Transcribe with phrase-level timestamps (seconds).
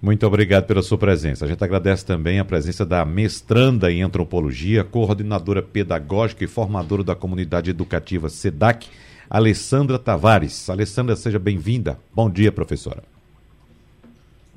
[0.00, 1.44] Muito obrigado pela sua presença.
[1.44, 7.14] A gente agradece também a presença da mestranda em antropologia, coordenadora pedagógica e formadora da
[7.14, 8.88] comunidade educativa SEDAC,
[9.28, 10.68] Alessandra Tavares.
[10.68, 11.98] Alessandra, seja bem-vinda.
[12.14, 13.15] Bom dia, professora.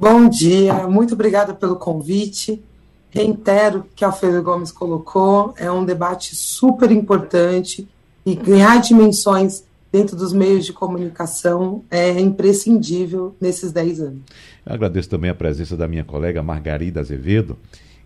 [0.01, 2.63] Bom dia, muito obrigada pelo convite.
[3.09, 7.85] Reitero que Alfredo Gomes colocou, é um debate super importante
[8.25, 14.21] e ganhar dimensões dentro dos meios de comunicação é imprescindível nesses 10 anos.
[14.65, 17.57] Eu agradeço também a presença da minha colega Margarida Azevedo,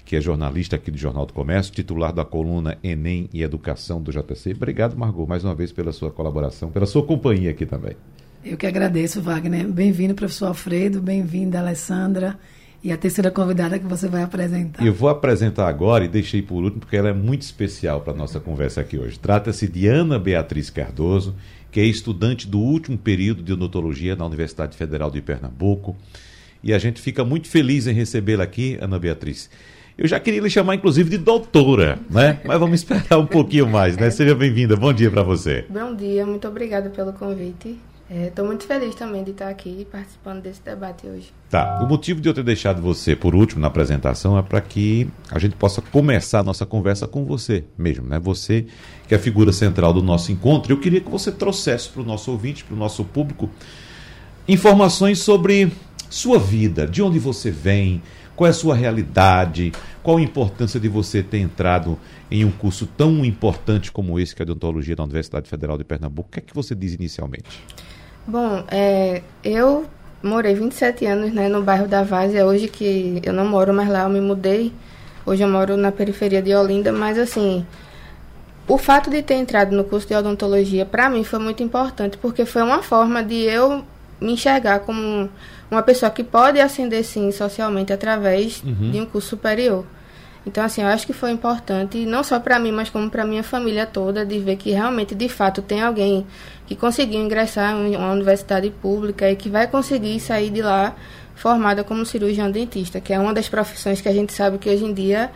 [0.04, 4.12] que é jornalista aqui do Jornal do Comércio, titular da coluna Enem e Educação do
[4.12, 4.54] JC.
[4.56, 7.96] Obrigado, Margot, mais uma vez pela sua colaboração, pela sua companhia aqui também.
[8.46, 9.66] Eu que agradeço, Wagner.
[9.70, 12.38] Bem-vindo, professor Alfredo, bem-vinda, Alessandra.
[12.84, 14.86] E a terceira convidada que você vai apresentar.
[14.86, 18.16] Eu vou apresentar agora e deixei por último porque ela é muito especial para a
[18.16, 19.18] nossa conversa aqui hoje.
[19.18, 21.34] Trata-se de Ana Beatriz Cardoso,
[21.72, 25.96] que é estudante do último período de odontologia na Universidade Federal de Pernambuco.
[26.62, 29.50] E a gente fica muito feliz em recebê-la aqui, Ana Beatriz.
[29.98, 32.42] Eu já queria lhe chamar, inclusive, de doutora, né?
[32.44, 34.10] Mas vamos esperar um pouquinho mais, né?
[34.10, 34.76] Seja bem-vinda.
[34.76, 35.64] Bom dia para você.
[35.70, 37.78] Bom dia, muito obrigada pelo convite.
[38.16, 41.34] Estou é, muito feliz também de estar aqui participando desse debate hoje.
[41.50, 41.82] Tá.
[41.82, 45.40] O motivo de eu ter deixado você por último na apresentação é para que a
[45.40, 48.20] gente possa começar a nossa conversa com você mesmo, né?
[48.20, 48.68] Você
[49.08, 50.72] que é a figura central do nosso encontro.
[50.72, 53.50] Eu queria que você trouxesse para o nosso ouvinte, para o nosso público,
[54.48, 55.72] informações sobre
[56.08, 58.04] sua vida, de onde você vem,
[58.36, 59.72] qual é a sua realidade,
[60.04, 61.98] qual a importância de você ter entrado
[62.30, 65.84] em um curso tão importante como esse, que é a odontologia da Universidade Federal de
[65.84, 66.30] Pernambuco.
[66.30, 67.64] O que é que você diz inicialmente?
[68.26, 69.86] Bom, é, eu
[70.22, 72.46] morei 27 anos né, no bairro da Várzea.
[72.46, 74.72] Hoje que eu não moro mais lá, eu me mudei.
[75.26, 77.66] Hoje eu moro na periferia de Olinda, mas assim,
[78.68, 82.46] o fato de ter entrado no curso de odontologia para mim foi muito importante, porque
[82.46, 83.84] foi uma forma de eu
[84.20, 85.30] me enxergar como
[85.70, 88.92] uma pessoa que pode ascender sim socialmente através uhum.
[88.92, 89.86] de um curso superior.
[90.46, 93.44] Então, assim, eu acho que foi importante, não só para mim, mas como para minha
[93.44, 96.28] família toda, de ver que realmente, de fato, tem alguém
[96.68, 100.96] que conseguiu ingressar em uma universidade pública e que vai conseguir sair de lá
[101.36, 104.84] formada como cirurgião dentista, que é uma das profissões que a gente sabe que hoje
[104.84, 105.32] em dia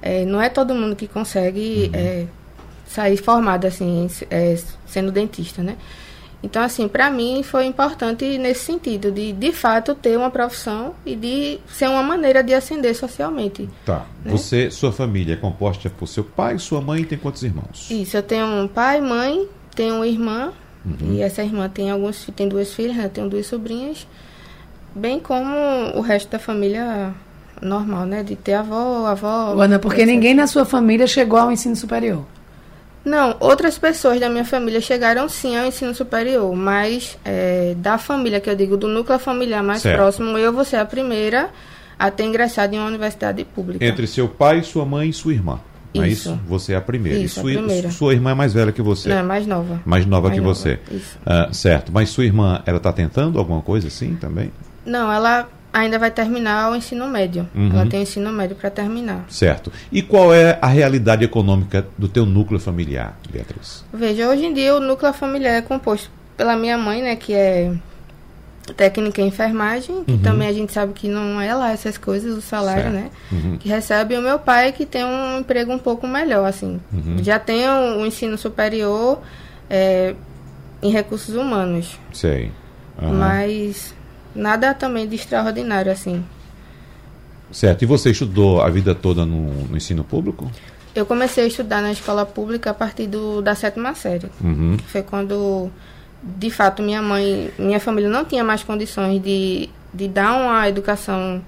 [0.00, 2.00] é, não é todo mundo que consegue uhum.
[2.00, 2.26] é,
[2.86, 4.56] sair formado assim, é,
[4.86, 5.76] sendo dentista, né?
[6.46, 11.16] Então, assim, para mim foi importante nesse sentido, de de fato ter uma profissão e
[11.16, 13.68] de ser uma maneira de ascender socialmente.
[13.84, 14.06] Tá.
[14.24, 14.30] Né?
[14.30, 17.90] Você, sua família é composta por seu pai, sua mãe e tem quantos irmãos?
[17.90, 20.52] Isso, eu tenho um pai, mãe, tenho uma irmã,
[20.84, 21.14] uhum.
[21.14, 23.10] e essa irmã tem alguns, tem duas filhas, né?
[23.12, 24.06] tenho duas sobrinhas,
[24.94, 25.52] bem como
[25.96, 27.12] o resto da família
[27.60, 28.22] normal, né?
[28.22, 29.60] De ter avó, avó.
[29.60, 32.24] Ana, porque ninguém na sua família chegou ao ensino superior.
[33.06, 38.40] Não, outras pessoas da minha família chegaram sim ao ensino superior, mas é, da família,
[38.40, 39.96] que eu digo, do núcleo familiar mais certo.
[39.96, 41.50] próximo, eu vou ser a primeira
[41.96, 43.84] a ter ingressado em uma universidade pública.
[43.84, 45.60] Entre seu pai, sua mãe e sua irmã.
[45.94, 46.36] Não é isso.
[46.48, 47.20] Você é a primeira.
[47.20, 47.90] Isso, e sua, a primeira.
[47.92, 49.08] sua irmã é mais velha que você?
[49.08, 49.80] Não, é mais nova.
[49.86, 50.54] Mais nova mais que nova.
[50.54, 50.80] você.
[50.90, 51.16] Isso.
[51.24, 51.92] Uh, certo.
[51.92, 54.50] Mas sua irmã, ela está tentando alguma coisa assim também?
[54.84, 55.48] Não, ela
[55.80, 57.46] ainda vai terminar o ensino médio.
[57.54, 57.70] Uhum.
[57.72, 59.26] Ela tem o ensino médio para terminar.
[59.28, 59.70] Certo.
[59.92, 63.84] E qual é a realidade econômica do teu núcleo familiar, Beatriz?
[63.92, 67.72] Veja, hoje em dia o núcleo familiar é composto pela minha mãe, né, que é
[68.76, 70.18] técnica em enfermagem, que uhum.
[70.18, 72.94] também a gente sabe que não é lá essas coisas, o salário, certo.
[72.94, 73.10] né?
[73.30, 73.56] Uhum.
[73.58, 76.80] Que recebe o meu pai, que tem um emprego um pouco melhor, assim.
[76.92, 77.22] Uhum.
[77.22, 79.20] Já tem o, um ensino superior
[79.70, 80.14] é,
[80.82, 81.98] em recursos humanos.
[82.12, 82.50] Sei.
[83.00, 83.94] Mas
[84.36, 86.24] nada também de extraordinário, assim.
[87.50, 87.82] Certo.
[87.82, 90.50] E você estudou a vida toda no, no ensino público?
[90.94, 94.30] Eu comecei a estudar na escola pública a partir do, da sétima série.
[94.40, 94.76] Uhum.
[94.86, 95.70] Foi quando,
[96.22, 101.42] de fato, minha mãe, minha família não tinha mais condições de, de dar uma educação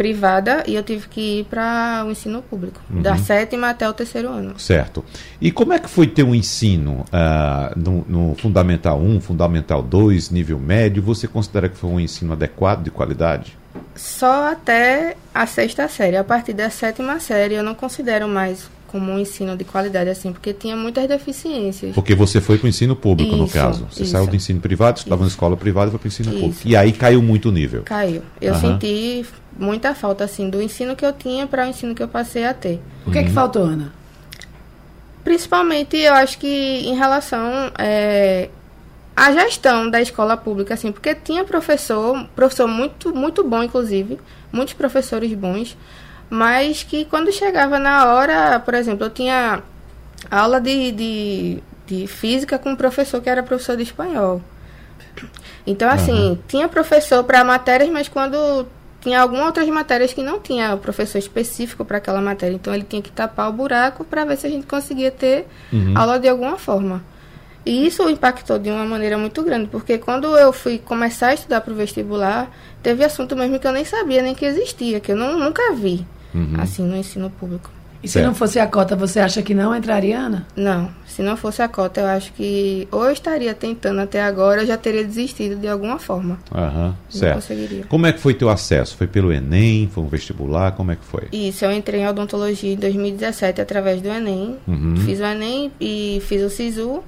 [0.00, 3.02] privada e eu tive que ir para o ensino público, uhum.
[3.02, 4.58] da sétima até o terceiro ano.
[4.58, 5.04] Certo.
[5.38, 10.30] E como é que foi ter um ensino uh, no, no, Fundamental 1, Fundamental 2,
[10.30, 11.02] nível médio?
[11.02, 13.58] Você considera que foi um ensino adequado, de qualidade?
[13.94, 16.16] Só até a sexta série.
[16.16, 20.32] A partir da sétima série eu não considero mais como um ensino de qualidade, assim,
[20.32, 21.94] porque tinha muitas deficiências.
[21.94, 23.86] Porque você foi para o ensino público, isso, no caso.
[23.90, 24.12] Você isso.
[24.12, 26.40] saiu do ensino privado, estava na escola privada e foi para o ensino isso.
[26.40, 26.62] público.
[26.64, 27.82] E aí caiu muito o nível.
[27.84, 28.22] Caiu.
[28.40, 28.60] Eu uhum.
[28.60, 29.24] senti
[29.56, 32.52] muita falta, assim, do ensino que eu tinha para o ensino que eu passei a
[32.52, 32.80] ter.
[33.06, 33.24] O que uhum.
[33.24, 33.92] é que faltou, Ana?
[35.22, 38.48] Principalmente, eu acho que em relação é,
[39.14, 44.18] à gestão da escola pública, assim, porque tinha professor, professor muito, muito bom, inclusive,
[44.50, 45.76] muitos professores bons,
[46.30, 49.60] mas que quando chegava na hora, por exemplo, eu tinha
[50.30, 54.40] aula de, de, de física com um professor que era professor de espanhol.
[55.66, 56.38] Então, assim, uhum.
[56.46, 58.66] tinha professor para matérias, mas quando
[59.00, 62.54] tinha algumas outras matérias que não tinha professor específico para aquela matéria.
[62.54, 65.94] Então, ele tinha que tapar o buraco para ver se a gente conseguia ter uhum.
[65.96, 67.02] aula de alguma forma.
[67.66, 71.60] E isso impactou de uma maneira muito grande, porque quando eu fui começar a estudar
[71.60, 72.50] para o vestibular,
[72.82, 76.06] teve assunto mesmo que eu nem sabia nem que existia, que eu não, nunca vi
[76.34, 76.54] uhum.
[76.58, 77.70] assim, no ensino público.
[78.02, 78.26] E se certo.
[78.26, 80.46] não fosse a cota, você acha que não entraria, Ana?
[80.56, 84.62] Não, se não fosse a cota, eu acho que ou eu estaria tentando até agora,
[84.62, 86.38] eu já teria desistido de alguma forma.
[86.54, 87.34] Aham, certo.
[87.34, 87.84] conseguiria.
[87.84, 88.96] Como é que foi teu acesso?
[88.96, 89.88] Foi pelo Enem?
[89.92, 90.72] Foi um vestibular?
[90.72, 91.24] Como é que foi?
[91.30, 94.56] Isso, eu entrei em odontologia em 2017 através do Enem.
[94.66, 94.96] Uhum.
[95.04, 97.02] Fiz o Enem e fiz o SISU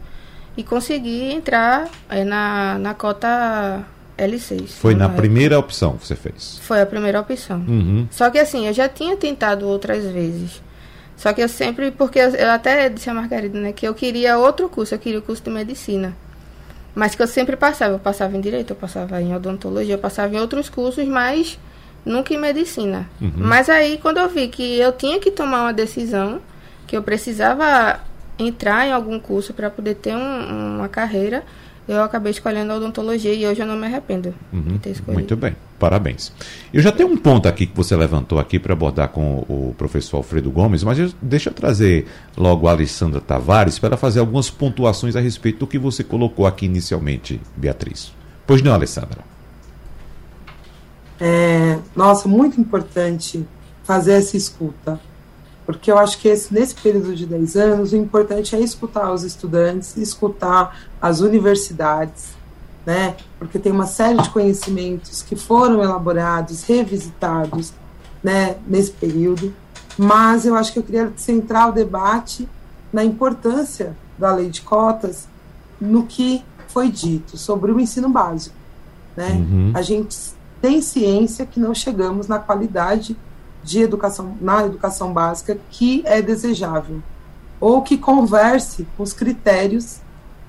[0.58, 3.82] e consegui entrar é, na, na cota
[4.26, 4.68] L6.
[4.68, 6.58] Foi na primeira opção que você fez?
[6.62, 7.58] Foi a primeira opção.
[7.58, 8.06] Uhum.
[8.10, 10.62] Só que assim, eu já tinha tentado outras vezes.
[11.16, 14.38] Só que eu sempre, porque eu, eu, até disse a Margarida, né, que eu queria
[14.38, 16.16] outro curso, eu queria o curso de medicina.
[16.94, 20.34] Mas que eu sempre passava, eu passava em direito, eu passava em odontologia, eu passava
[20.34, 21.58] em outros cursos, mas
[22.04, 23.08] nunca em medicina.
[23.20, 23.32] Uhum.
[23.36, 26.40] Mas aí quando eu vi que eu tinha que tomar uma decisão,
[26.86, 28.00] que eu precisava
[28.38, 31.44] entrar em algum curso para poder ter um, uma carreira,
[31.86, 35.14] eu acabei escolhendo a odontologia e hoje eu não me arrependo uhum, de ter escolhido.
[35.14, 36.32] Muito bem, parabéns.
[36.72, 40.18] Eu já tenho um ponto aqui que você levantou aqui para abordar com o professor
[40.18, 42.06] Alfredo Gomes, mas eu, deixa eu trazer
[42.36, 46.66] logo a Alessandra Tavares para fazer algumas pontuações a respeito do que você colocou aqui
[46.66, 48.12] inicialmente, Beatriz.
[48.46, 49.18] Pois não, Alessandra?
[51.20, 53.44] É, nossa, muito importante
[53.84, 55.00] fazer essa escuta
[55.64, 59.22] porque eu acho que esse, nesse período de 10 anos, o importante é escutar os
[59.22, 62.30] estudantes, escutar as universidades,
[62.84, 63.16] né?
[63.38, 67.72] Porque tem uma série de conhecimentos que foram elaborados, revisitados,
[68.22, 69.54] né, nesse período.
[69.96, 72.48] Mas eu acho que eu queria centrar o debate
[72.92, 75.28] na importância da lei de cotas
[75.80, 78.56] no que foi dito sobre o ensino básico,
[79.16, 79.30] né?
[79.32, 79.72] Uhum.
[79.74, 80.16] A gente
[80.60, 83.16] tem ciência que não chegamos na qualidade
[83.62, 87.02] de educação na educação básica que é desejável
[87.60, 90.00] ou que converse com os critérios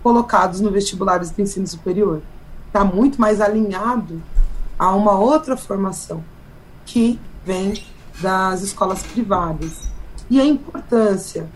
[0.01, 2.21] colocados no vestibulares do ensino superior.
[2.67, 4.21] Está muito mais alinhado
[4.77, 6.23] a uma outra formação
[6.85, 7.85] que vem
[8.19, 9.87] das escolas privadas.
[10.29, 11.47] E a importância,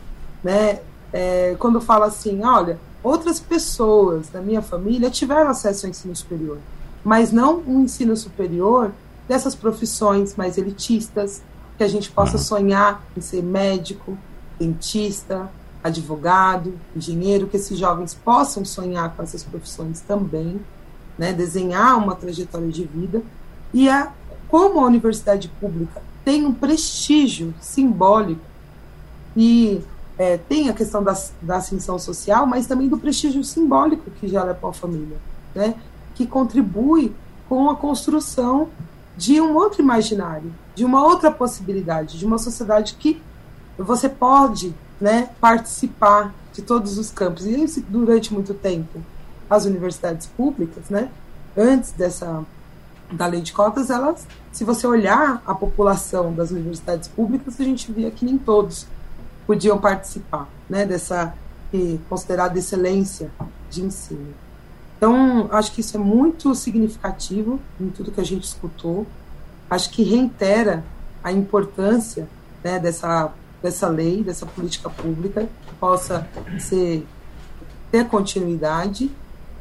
[0.44, 0.80] né,
[1.12, 6.60] é, quando fala assim, olha, outras pessoas da minha família tiveram acesso ao ensino superior,
[7.04, 8.92] mas não um ensino superior
[9.28, 11.42] dessas profissões mais elitistas,
[11.78, 12.44] que a gente possa uhum.
[12.44, 14.18] sonhar em ser médico,
[14.60, 15.50] dentista,
[15.84, 20.60] advogado, engenheiro, que esses jovens possam sonhar com essas profissões também,
[21.18, 23.22] né, desenhar uma trajetória de vida.
[23.74, 24.12] E a,
[24.48, 28.42] como a universidade pública tem um prestígio simbólico
[29.36, 29.82] e
[30.18, 34.54] é, tem a questão da, da ascensão social, mas também do prestígio simbólico que gera
[34.54, 35.18] para a família,
[35.54, 35.76] né,
[36.16, 37.14] que contribui
[37.48, 38.70] com a construção
[39.18, 43.22] de um outro imaginário, de uma outra possibilidade, de uma sociedade que
[43.78, 47.46] você pode né, participar de todos os campos.
[47.46, 49.02] E isso durante muito tempo,
[49.50, 51.10] as universidades públicas, né,
[51.58, 52.46] antes dessa
[53.12, 57.90] da lei de cotas, elas, se você olhar a população das universidades públicas, a gente
[57.90, 58.86] via que nem todos
[59.46, 61.34] podiam participar né, dessa
[62.10, 63.32] considerada excelência
[63.70, 64.34] de ensino.
[64.98, 69.06] Então, acho que isso é muito significativo em tudo que a gente escutou.
[69.70, 70.84] Acho que reitera
[71.24, 72.28] a importância
[72.64, 76.28] né, dessa, dessa lei, dessa política pública, que possa
[76.60, 77.06] ser,
[77.92, 79.12] ter continuidade,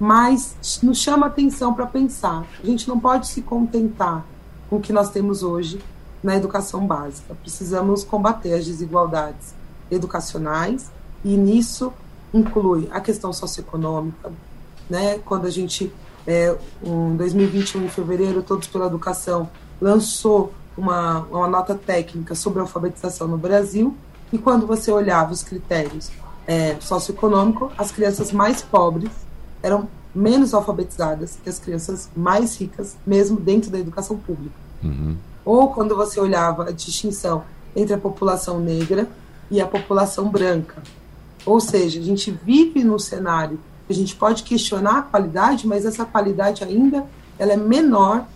[0.01, 2.47] mas nos chama atenção para pensar.
[2.63, 4.25] A gente não pode se contentar
[4.71, 5.83] com o que nós temos hoje
[6.23, 7.35] na educação básica.
[7.43, 9.55] Precisamos combater as desigualdades
[9.91, 10.91] educacionais
[11.25, 11.93] e nisso
[12.33, 14.33] inclui a questão socioeconômica,
[14.89, 15.19] né?
[15.25, 15.93] Quando a gente,
[16.27, 19.49] é, em 2021, em fevereiro, Todos pela Educação
[19.81, 23.97] lançou uma, uma nota técnica sobre alfabetização no Brasil,
[24.33, 26.11] e quando você olhava os critérios
[26.47, 29.11] é, socioeconômicos, as crianças mais pobres
[29.63, 34.55] eram menos alfabetizadas que as crianças mais ricas, mesmo dentro da educação pública.
[34.83, 35.17] Uhum.
[35.45, 39.09] Ou quando você olhava a distinção entre a população negra
[39.51, 40.83] e a população branca.
[41.45, 43.61] Ou seja, a gente vive no cenário
[43.93, 47.07] a gente pode questionar a qualidade, mas essa qualidade ainda
[47.39, 48.27] ela é menor,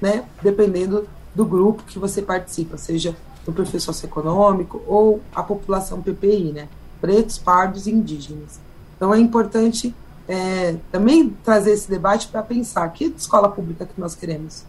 [0.00, 6.52] né, dependendo do grupo que você participa, seja o perfil socioeconômico ou a população PPI,
[6.52, 6.68] né,
[7.00, 8.60] pretos, pardos e indígenas.
[8.96, 9.94] Então é importante
[10.28, 14.64] é, também trazer esse debate para pensar que escola pública que nós queremos,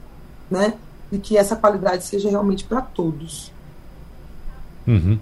[0.50, 0.76] né,
[1.12, 3.52] e que essa qualidade seja realmente para todos.
[4.88, 5.20] Uhum.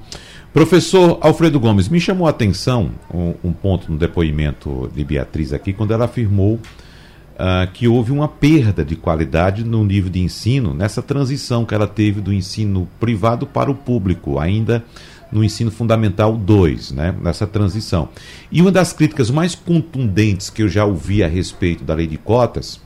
[0.51, 5.71] Professor Alfredo Gomes, me chamou a atenção um, um, ponto no depoimento de Beatriz aqui,
[5.71, 11.03] quando ela afirmou uh, que houve uma perda de qualidade no nível de ensino, nessa
[11.03, 14.83] transição que ela teve do ensino privado para o público, ainda
[15.31, 18.09] no ensino fundamental 2, né, nessa transição.
[18.51, 22.17] E uma das críticas mais contundentes que eu já ouvi a respeito da lei de
[22.17, 22.81] cotas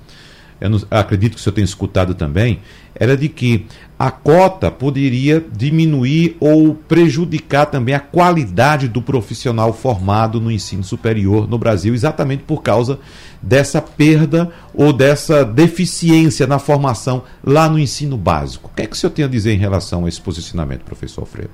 [0.64, 2.62] eu não, acredito que o senhor tenha escutado também,
[2.96, 3.66] era de que
[3.98, 11.48] a cota poderia diminuir ou prejudicar também a qualidade do profissional formado no ensino superior
[11.48, 13.00] no Brasil, exatamente por causa
[13.42, 18.70] dessa perda ou dessa deficiência na formação lá no ensino básico.
[18.72, 21.22] O que é que o senhor tem a dizer em relação a esse posicionamento, professor
[21.22, 21.52] Alfredo?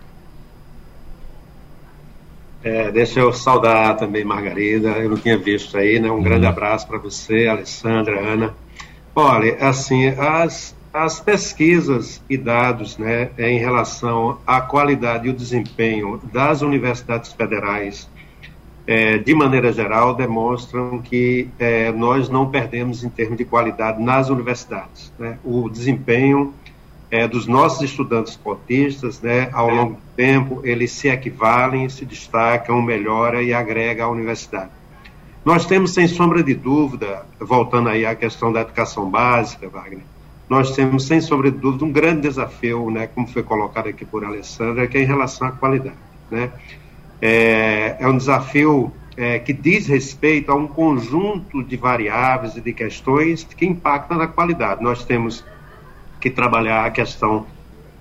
[2.62, 6.12] É, deixa eu saudar também Margarida, eu não tinha visto aí, né?
[6.12, 6.24] Um uhum.
[6.24, 8.54] grande abraço para você, Alessandra, Ana.
[9.16, 16.20] Olha, assim, as, as pesquisas e dados né, em relação à qualidade e o desempenho
[16.32, 18.10] das universidades federais,
[18.88, 24.30] é, de maneira geral, demonstram que é, nós não perdemos em termos de qualidade nas
[24.30, 25.14] universidades.
[25.20, 25.38] Né?
[25.44, 26.54] O desempenho
[27.12, 32.82] é, dos nossos estudantes cotistas, né, ao longo do tempo, eles se equivalem, se destacam,
[32.82, 34.72] melhora e agrega à universidade.
[35.46, 40.04] Nós temos, sem sombra de dúvida, voltando aí à questão da educação básica, Wagner,
[40.50, 44.88] nós temos, sem de dúvida, um grande desafio, né, como foi colocado aqui por Alessandra,
[44.88, 45.96] que é em relação à qualidade.
[46.32, 46.52] Né?
[47.22, 52.74] É, é um desafio é, que diz respeito a um conjunto de variáveis e de
[52.74, 54.82] questões que impactam na qualidade.
[54.82, 55.46] Nós temos
[56.20, 57.46] que trabalhar a questão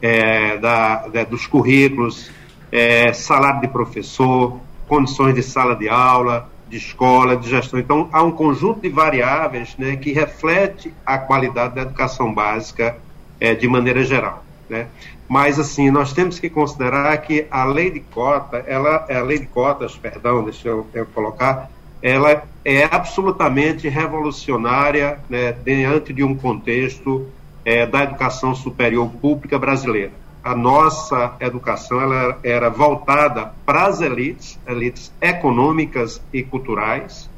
[0.00, 2.31] é, da, da, dos currículos,
[2.73, 7.78] é, salário de professor, condições de sala de aula, de escola, de gestão.
[7.78, 12.96] Então, há um conjunto de variáveis né, que reflete a qualidade da educação básica
[13.40, 14.44] é, de maneira geral.
[14.68, 14.87] Né?
[15.28, 19.46] Mas, assim, nós temos que considerar que a lei de cota, ela, a lei de
[19.46, 21.70] cotas, perdão, deixa eu, eu colocar,
[22.02, 27.26] ela é absolutamente revolucionária né, diante de um contexto
[27.64, 30.12] é, da educação superior pública brasileira
[30.49, 37.28] a nossa educação ela era voltada para as elites, elites econômicas e culturais,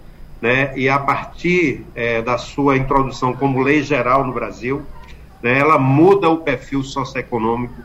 [0.40, 0.72] né?
[0.78, 4.86] E a partir é, da sua introdução como lei geral no Brasil,
[5.42, 7.82] né, ela muda o perfil socioeconômico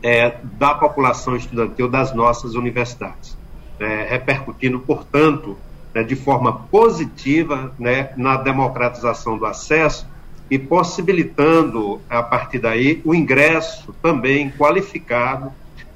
[0.00, 3.36] é, da população estudantil das nossas universidades,
[3.80, 5.58] né, repercutindo, portanto,
[5.92, 10.06] né, de forma positiva né, na democratização do acesso
[10.50, 15.52] e possibilitando, a partir daí, o ingresso também qualificado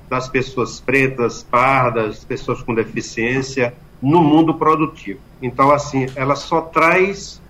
[0.08, 5.20] das pessoas pretas, pardas, pessoas com deficiência no mundo produtivo.
[5.40, 7.40] Então, assim, ela só traz,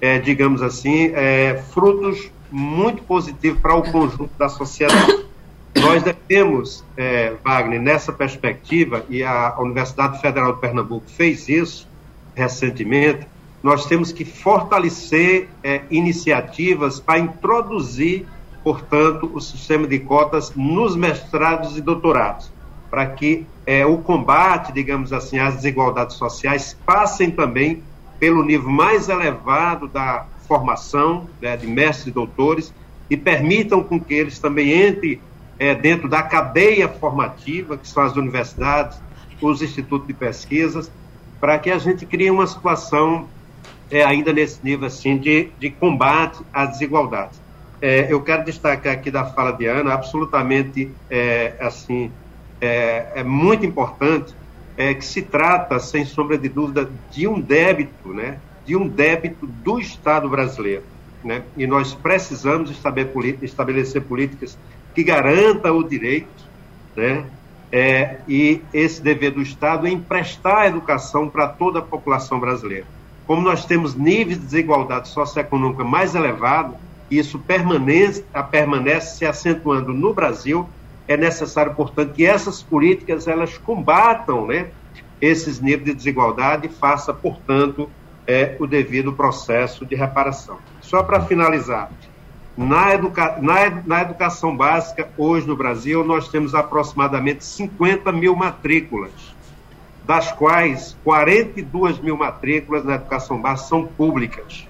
[0.00, 5.26] é, digamos assim, é, frutos muito positivos para o conjunto da sociedade.
[5.76, 11.86] Nós devemos, é, Wagner, nessa perspectiva, e a Universidade Federal de Pernambuco fez isso
[12.34, 13.26] recentemente,
[13.62, 18.26] nós temos que fortalecer é, iniciativas para introduzir,
[18.62, 22.52] portanto, o sistema de cotas nos mestrados e doutorados,
[22.90, 27.82] para que é, o combate, digamos assim, às desigualdades sociais passem também
[28.18, 32.72] pelo nível mais elevado da formação né, de mestres e doutores
[33.10, 35.20] e permitam com que eles também entrem
[35.58, 38.98] é, dentro da cadeia formativa, que são as universidades,
[39.40, 40.90] os institutos de pesquisas,
[41.40, 43.28] para que a gente crie uma situação
[43.90, 47.40] é ainda nesse nível assim de, de combate às desigualdades.
[47.80, 52.10] É, eu quero destacar aqui da fala de Ana, absolutamente é, assim,
[52.60, 54.34] é, é, muito importante
[54.76, 59.46] é, que se trata, sem sombra de dúvida, de um débito, né, de um débito
[59.46, 60.82] do Estado brasileiro.
[61.22, 62.70] Né, e nós precisamos
[63.42, 64.58] estabelecer políticas
[64.94, 66.28] que garantam o direito,
[66.96, 67.24] né,
[67.70, 72.86] é, e esse dever do Estado é emprestar educação para toda a população brasileira.
[73.28, 76.74] Como nós temos níveis de desigualdade socioeconômica mais elevados,
[77.10, 80.66] isso permanece, permanece se acentuando no Brasil,
[81.06, 84.68] é necessário, portanto, que essas políticas elas combatam né,
[85.20, 87.90] esses níveis de desigualdade e faça, portanto,
[88.26, 90.56] é, o devido processo de reparação.
[90.80, 91.90] Só para finalizar,
[92.56, 99.12] na, educa na, na, educação básica, hoje no Brasil, nós temos aproximadamente 50 mil matrículas,
[100.08, 104.66] das quais 42 mil matrículas na educação básica são públicas.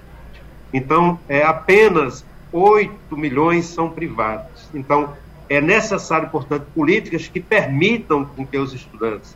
[0.73, 4.67] Então, é, apenas 8 milhões são privados.
[4.73, 5.13] Então,
[5.47, 9.33] é necessário, portanto, políticas que permitam com que os estudantes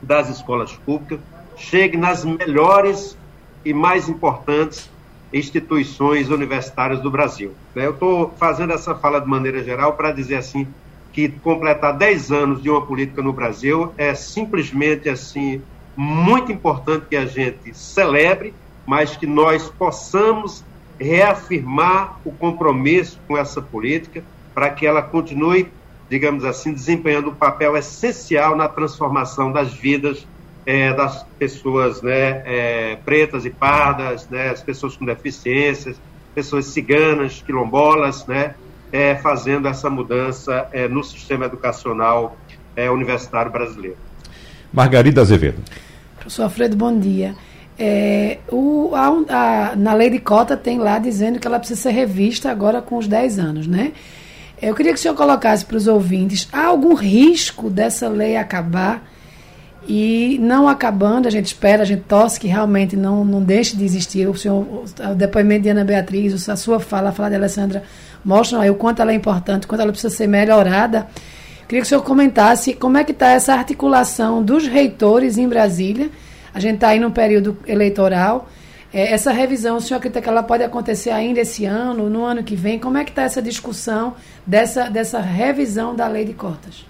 [0.00, 1.18] das escolas públicas
[1.56, 3.18] cheguem nas melhores
[3.64, 4.88] e mais importantes
[5.32, 7.52] instituições universitárias do Brasil.
[7.74, 10.64] Eu estou fazendo essa fala de maneira geral para dizer assim
[11.14, 15.62] que completar 10 anos de uma política no Brasil é simplesmente assim
[15.96, 18.52] muito importante que a gente celebre,
[18.84, 20.64] mas que nós possamos
[20.98, 25.68] reafirmar o compromisso com essa política para que ela continue,
[26.10, 30.26] digamos assim, desempenhando um papel essencial na transformação das vidas
[30.66, 35.96] é, das pessoas né, é, pretas e pardas, né, as pessoas com deficiências,
[36.34, 38.56] pessoas ciganas, quilombolas, né,
[38.92, 42.36] é, fazendo essa mudança é, no sistema educacional
[42.76, 43.96] é, universitário brasileiro.
[44.72, 45.62] Margarida Azevedo.
[46.16, 47.34] Professor Alfredo, bom dia.
[47.78, 51.90] É, o, a, a, na lei de cota tem lá dizendo que ela precisa ser
[51.90, 53.92] revista agora com os 10 anos, né?
[54.62, 59.04] Eu queria que o senhor colocasse para os ouvintes, há algum risco dessa lei acabar
[59.86, 63.84] e não acabando, a gente espera, a gente torce que realmente não, não deixe de
[63.84, 64.26] existir.
[64.26, 64.66] O, senhor,
[65.10, 67.82] o depoimento de Ana Beatriz, a sua fala, a fala de Alessandra,
[68.24, 71.06] mostram aí o quanto ela é importante, o quanto ela precisa ser melhorada.
[71.68, 76.10] Queria que o senhor comentasse como é que está essa articulação dos reitores em Brasília
[76.54, 78.48] a gente está aí num período eleitoral.
[78.92, 82.44] É, essa revisão, o senhor acredita que ela pode acontecer ainda esse ano, no ano
[82.44, 82.78] que vem?
[82.78, 84.14] Como é que está essa discussão
[84.46, 86.86] dessa, dessa revisão da lei de cotas?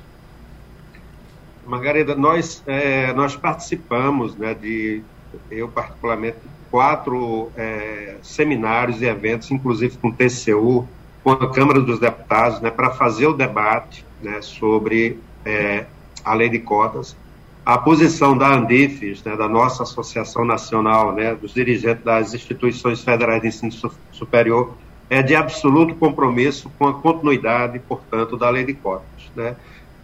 [1.67, 5.03] Margarida, nós, é, nós participamos né, de,
[5.51, 6.37] eu particularmente,
[6.71, 10.87] quatro é, seminários e eventos, inclusive com TCU,
[11.25, 15.87] com a Câmara dos Deputados, né, para fazer o debate né, sobre é,
[16.25, 17.17] a lei de cotas
[17.65, 23.41] a posição da Andifes, né, da nossa Associação Nacional, né, dos dirigentes das instituições federais
[23.41, 23.73] de ensino
[24.13, 24.75] superior,
[25.09, 29.31] é de absoluto compromisso com a continuidade, portanto, da lei de cotas.
[29.35, 29.57] Né.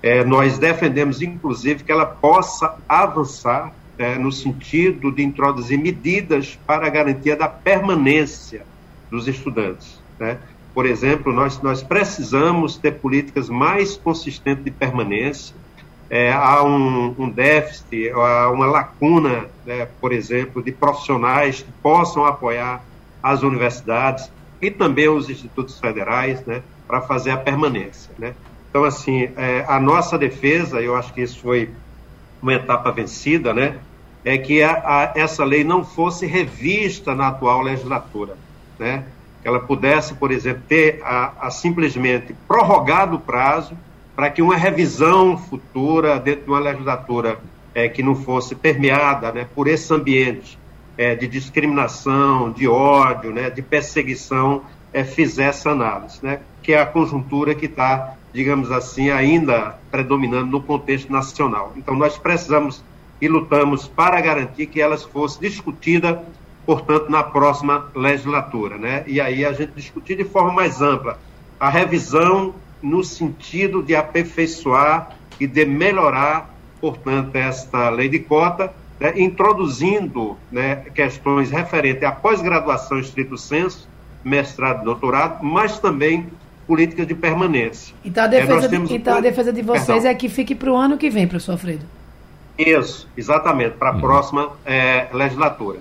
[0.02, 6.87] É, nós defendemos, inclusive, que ela possa avançar é, no sentido de introduzir medidas para
[6.87, 8.64] a garantia da permanência
[9.11, 10.00] dos estudantes.
[10.18, 10.38] Né.
[10.72, 15.54] Por exemplo, nós, nós precisamos ter políticas mais consistentes de permanência,
[16.09, 22.26] é, há um, um, déficit, há uma lacuna, né, por exemplo, de profissionais que possam
[22.26, 22.85] apoiar
[23.22, 24.30] as universidades
[24.61, 28.35] e também os institutos federais, né, para fazer a permanência, né.
[28.68, 31.70] Então, assim, é, a nossa defesa, eu acho que isso foi
[32.42, 33.78] uma etapa vencida, né,
[34.24, 38.37] é que a, a, essa lei não fosse revista na atual legislatura,
[38.78, 39.04] né,
[39.42, 43.76] que ela pudesse, por exemplo, ter a, a simplesmente prorrogado o prazo
[44.14, 47.38] para que uma revisão futura dentro de uma legislatura
[47.74, 50.59] é, que não fosse permeada né, por esse ambiente
[50.98, 56.87] é, de discriminação, de ódio, né, de perseguição, é, fizesse análise, né, que é a
[56.87, 61.72] conjuntura que está, digamos assim, ainda predominando no contexto nacional.
[61.76, 62.85] Então, nós precisamos
[63.20, 66.18] e lutamos para garantir que elas fossem discutidas,
[66.70, 68.78] portanto, na próxima legislatura.
[68.78, 69.02] Né?
[69.04, 71.18] E aí a gente discutir de forma mais ampla
[71.59, 76.48] a revisão no sentido de aperfeiçoar e de melhorar,
[76.80, 83.88] portanto, esta lei de cota, né, introduzindo né, questões referentes à pós-graduação estrito senso,
[84.22, 86.28] mestrado e doutorado, mas também
[86.68, 87.96] políticas de permanência.
[88.04, 90.11] Então a defesa, é, de, então, a defesa de vocês Perdão.
[90.11, 91.85] é que fique para o ano que vem, professor Alfredo.
[92.56, 94.00] Isso, exatamente, para a uhum.
[94.00, 95.80] próxima é, legislatura.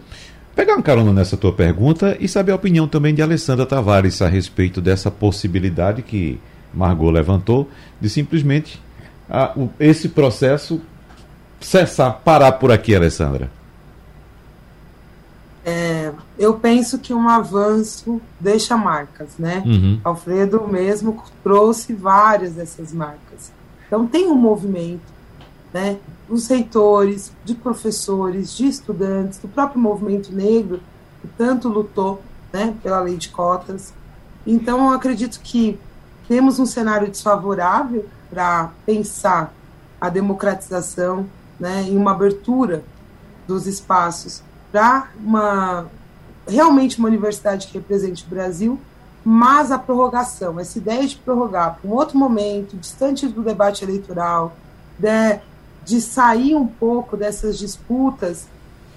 [0.59, 4.27] Pegar um carona nessa tua pergunta e saber a opinião também de Alessandra Tavares a
[4.27, 6.37] respeito dessa possibilidade que
[6.73, 7.69] Margot levantou,
[8.01, 8.77] de simplesmente
[9.29, 10.81] a, o, esse processo
[11.61, 13.49] cessar, parar por aqui, Alessandra?
[15.63, 19.63] É, eu penso que um avanço deixa marcas, né?
[19.65, 20.01] Uhum.
[20.03, 23.53] Alfredo mesmo trouxe várias dessas marcas.
[23.87, 24.99] Então tem um movimento,
[25.73, 25.95] né?
[26.29, 30.79] Os reitores, de professores, de estudantes, do próprio movimento negro
[31.21, 32.21] que tanto lutou,
[32.53, 33.93] né, pela lei de cotas.
[34.45, 35.79] Então eu acredito que
[36.27, 39.53] temos um cenário desfavorável para pensar
[39.99, 41.25] a democratização,
[41.59, 42.83] né, e uma abertura
[43.47, 45.87] dos espaços para uma
[46.47, 48.79] realmente uma universidade que represente o Brasil,
[49.23, 54.55] mas a prorrogação, essa ideia de prorrogar para um outro momento, distante do debate eleitoral,
[54.97, 55.39] de,
[55.83, 58.47] de sair um pouco dessas disputas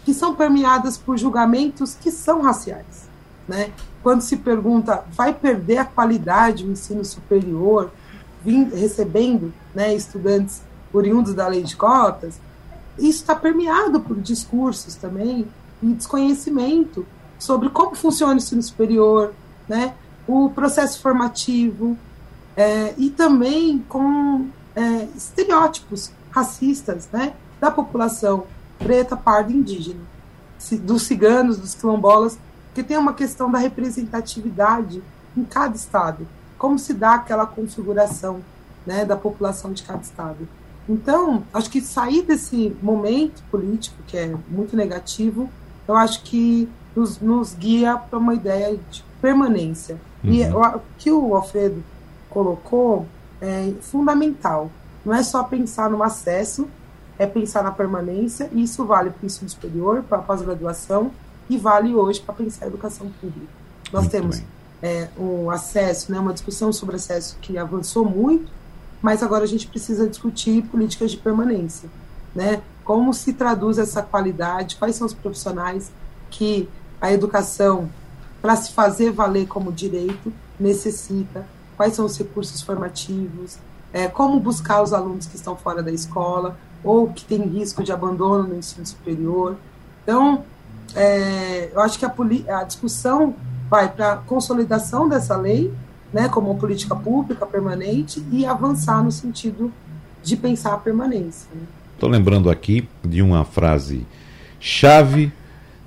[0.04, 3.08] que são permeadas por julgamentos que são raciais,
[3.46, 3.72] né?
[4.02, 7.90] Quando se pergunta, vai perder a qualidade o ensino superior,
[8.74, 10.60] recebendo né, estudantes
[10.92, 12.40] oriundos da lei de cotas,
[12.98, 15.46] isso está permeado por discursos também
[15.82, 17.06] e desconhecimento
[17.38, 19.32] sobre como funciona o ensino superior,
[19.68, 19.94] né,
[20.26, 21.96] o processo formativo
[22.56, 28.44] é, e também com é, estereótipos racistas né, da população
[28.78, 30.00] preta, parda e indígena,
[30.80, 32.36] dos ciganos, dos quilombolas,
[32.74, 35.02] que tem uma questão da representatividade
[35.36, 36.26] em cada estado,
[36.58, 38.40] como se dá aquela configuração
[38.84, 40.48] né, da população de cada estado.
[40.88, 45.48] Então, acho que sair desse momento político, que é muito negativo,
[45.86, 50.00] eu acho que nos, nos guia para uma ideia de permanência.
[50.24, 50.32] Uhum.
[50.32, 51.82] E o que o Alfredo
[52.28, 53.06] colocou
[53.40, 54.70] é fundamental.
[55.04, 56.68] Não é só pensar no acesso,
[57.18, 61.10] é pensar na permanência, e isso vale para o ensino superior, para a pós-graduação,
[61.48, 63.52] e vale hoje para pensar a educação pública.
[63.92, 64.42] Nós muito temos
[64.82, 68.50] é, o acesso, né, uma discussão sobre acesso que avançou muito,
[69.00, 71.88] mas agora a gente precisa discutir políticas de permanência,
[72.34, 72.62] né?
[72.84, 75.90] Como se traduz essa qualidade, quais são os profissionais
[76.30, 76.68] que
[77.00, 77.90] a educação,
[78.40, 83.58] para se fazer valer como direito, necessita, quais são os recursos formativos,
[83.92, 87.92] é, como buscar os alunos que estão fora da escola ou que têm risco de
[87.92, 89.56] abandono no ensino superior.
[90.02, 90.44] Então,
[90.94, 92.12] é, eu acho que a,
[92.58, 93.34] a discussão
[93.68, 95.72] vai para a consolidação dessa lei,
[96.12, 99.72] né, como uma política pública permanente e avançar no sentido
[100.22, 101.48] de pensar a permanência.
[101.94, 102.18] Estou né?
[102.18, 104.06] lembrando aqui de uma frase
[104.60, 105.32] chave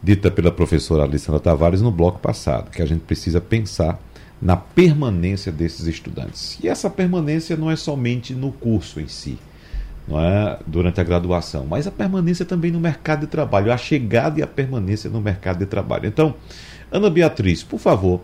[0.01, 3.99] dita pela professora Alessandra Tavares no bloco passado, que a gente precisa pensar
[4.45, 6.59] na permanência desses estudantes.
[6.61, 9.39] E essa permanência não é somente no curso em si,
[10.07, 14.39] não é durante a graduação, mas a permanência também no mercado de trabalho, a chegada
[14.39, 16.05] e a permanência no mercado de trabalho.
[16.05, 16.35] Então,
[16.91, 18.21] Ana Beatriz, por favor,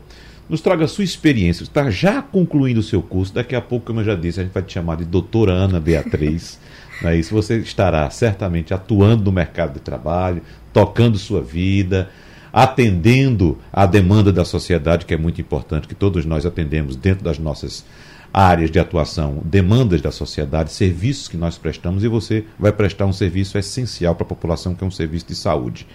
[0.47, 1.63] nos traga a sua experiência.
[1.63, 3.33] Está já concluindo o seu curso.
[3.33, 5.79] Daqui a pouco, como eu já disse, a gente vai te chamar de doutora Ana
[5.79, 6.59] Beatriz.
[7.03, 7.33] é isso?
[7.33, 12.11] Você estará certamente atuando no mercado de trabalho, tocando sua vida,
[12.51, 17.39] atendendo à demanda da sociedade, que é muito importante, que todos nós atendemos dentro das
[17.39, 17.85] nossas
[18.33, 23.13] áreas de atuação, demandas da sociedade, serviços que nós prestamos, e você vai prestar um
[23.13, 25.85] serviço essencial para a população, que é um serviço de saúde.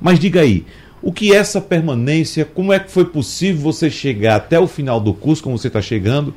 [0.00, 0.64] Mas diga aí,
[1.02, 2.44] o que é essa permanência?
[2.44, 5.82] Como é que foi possível você chegar até o final do curso, como você está
[5.82, 6.34] chegando?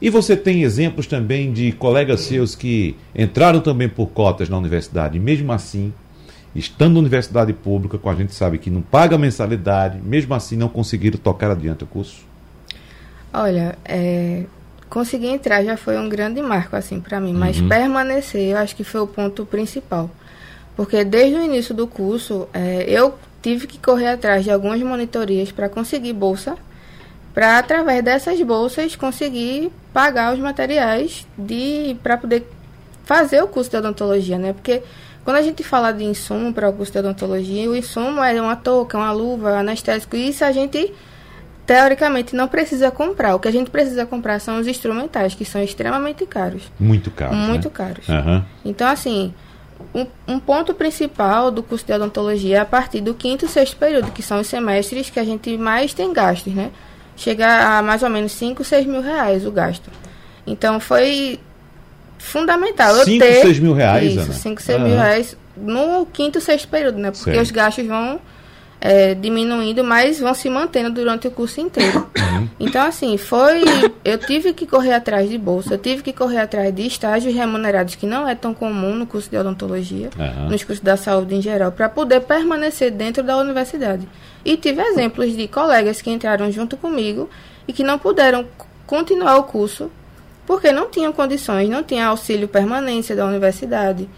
[0.00, 5.18] E você tem exemplos também de colegas seus que entraram também por cotas na universidade,
[5.18, 5.92] mesmo assim,
[6.54, 10.68] estando na universidade pública, com a gente sabe que não paga mensalidade, mesmo assim não
[10.68, 12.26] conseguiram tocar adiante o curso?
[13.32, 14.44] Olha, é,
[14.88, 17.68] conseguir entrar já foi um grande marco assim para mim, mas uhum.
[17.68, 20.10] permanecer eu acho que foi o ponto principal.
[20.76, 25.50] Porque desde o início do curso, é, eu tive que correr atrás de algumas monitorias
[25.50, 26.56] para conseguir bolsa,
[27.34, 32.48] para através dessas bolsas conseguir pagar os materiais de para poder
[33.04, 34.52] fazer o curso de odontologia, né?
[34.52, 34.82] Porque
[35.28, 38.56] quando a gente fala de insumo para o curso de odontologia, o insumo é uma
[38.56, 40.90] touca, uma luva, anestésico, e isso a gente
[41.66, 43.34] teoricamente não precisa comprar.
[43.34, 46.72] O que a gente precisa comprar são os instrumentais, que são extremamente caros.
[46.80, 47.36] Muito caros.
[47.36, 47.74] Muito né?
[47.74, 48.08] caros.
[48.08, 48.42] Uhum.
[48.64, 49.34] Então, assim,
[49.94, 53.76] um, um, ponto principal do curso de odontologia é a partir do quinto e sexto
[53.76, 56.70] período, que são os semestres que a gente mais tem gastos, né?
[57.18, 59.90] Chega a mais ou menos 5, 6 mil reais o gasto.
[60.46, 61.38] Então foi
[62.18, 67.10] fundamental 5, 6 mil reais, Isso, 5, 6 mil reais no quinto sexto período, né?
[67.10, 68.20] Porque os gastos vão
[68.80, 72.08] é, diminuindo, mas vão se mantendo durante o curso inteiro.
[72.16, 72.48] Uhum.
[72.60, 73.62] Então, assim, foi.
[74.04, 77.94] Eu tive que correr atrás de bolsa, eu tive que correr atrás de estágios remunerados,
[77.94, 80.48] que não é tão comum no curso de odontologia, uhum.
[80.48, 84.08] nos cursos da saúde em geral, para poder permanecer dentro da universidade.
[84.44, 87.28] E tive exemplos de colegas que entraram junto comigo
[87.66, 88.46] e que não puderam
[88.86, 89.90] continuar o curso
[90.48, 94.08] porque não tinham condições, não tinha auxílio permanência da universidade.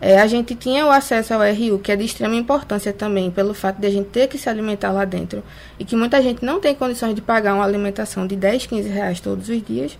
[0.00, 3.52] é, a gente tinha o acesso ao RU, que é de extrema importância também, pelo
[3.52, 5.42] fato de a gente ter que se alimentar lá dentro.
[5.80, 9.20] E que muita gente não tem condições de pagar uma alimentação de 10, 15 reais
[9.20, 9.98] todos os dias.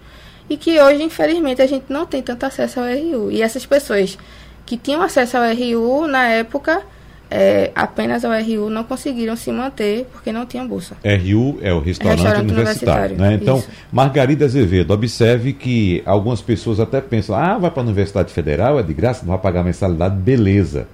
[0.48, 3.32] E que hoje, infelizmente, a gente não tem tanto acesso ao RU.
[3.32, 4.16] E essas pessoas
[4.64, 6.82] que tinham acesso ao RU, na época,
[7.30, 10.96] é, apenas ao RU não conseguiram se manter porque não tinham bolsa.
[11.04, 13.14] RU é o restaurante, restaurante universitário.
[13.14, 13.34] universitário né?
[13.34, 13.68] Então, Isso.
[13.92, 18.82] Margarida Azevedo, observe que algumas pessoas até pensam: ah, vai para a Universidade Federal, é
[18.82, 20.88] de graça, não vai pagar mensalidade, beleza.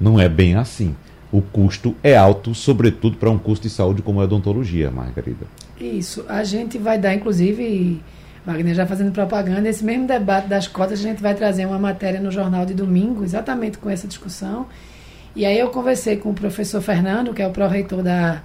[0.00, 0.94] Não é bem assim.
[1.30, 5.46] O custo é alto, sobretudo para um custo de saúde como a odontologia, Margarida.
[5.80, 6.24] Isso.
[6.28, 8.00] A gente vai dar, inclusive,
[8.44, 12.20] Wagner já fazendo propaganda, esse mesmo debate das cotas, a gente vai trazer uma matéria
[12.20, 14.66] no jornal de domingo, exatamente com essa discussão
[15.36, 18.42] e aí eu conversei com o professor Fernando, que é o pró-reitor da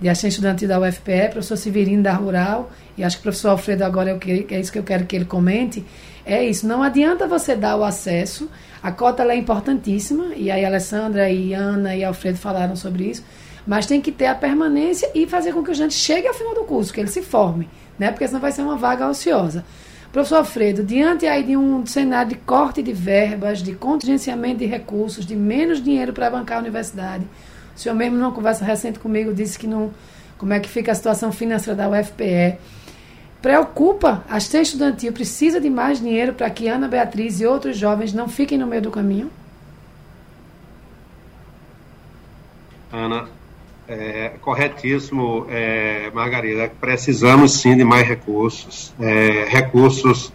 [0.00, 3.84] de assistência estudantil da UFPE, professor Severino da Rural, e acho que o professor Alfredo
[3.84, 5.84] agora é, que, é isso que eu quero que ele comente,
[6.26, 8.50] é isso, não adianta você dar o acesso,
[8.82, 13.24] a cota é importantíssima, e aí a Alessandra e Ana e Alfredo falaram sobre isso,
[13.64, 16.52] mas tem que ter a permanência e fazer com que o estudante chegue ao final
[16.52, 18.10] do curso, que ele se forme, né?
[18.10, 19.64] porque senão vai ser uma vaga ociosa.
[20.12, 25.24] Professor Alfredo, diante aí de um cenário de corte de verbas, de contingenciamento de recursos,
[25.24, 27.26] de menos dinheiro para bancar a universidade,
[27.74, 29.90] o senhor mesmo numa conversa recente comigo disse que não,
[30.36, 32.58] como é que fica a situação financeira da UFPE.
[33.40, 38.12] Preocupa, a assistência estudantil precisa de mais dinheiro para que Ana Beatriz e outros jovens
[38.12, 39.30] não fiquem no meio do caminho?
[42.92, 43.26] Ana,
[43.92, 46.72] é, corretíssimo, é, Margarida.
[46.80, 50.32] Precisamos sim de mais recursos, é, recursos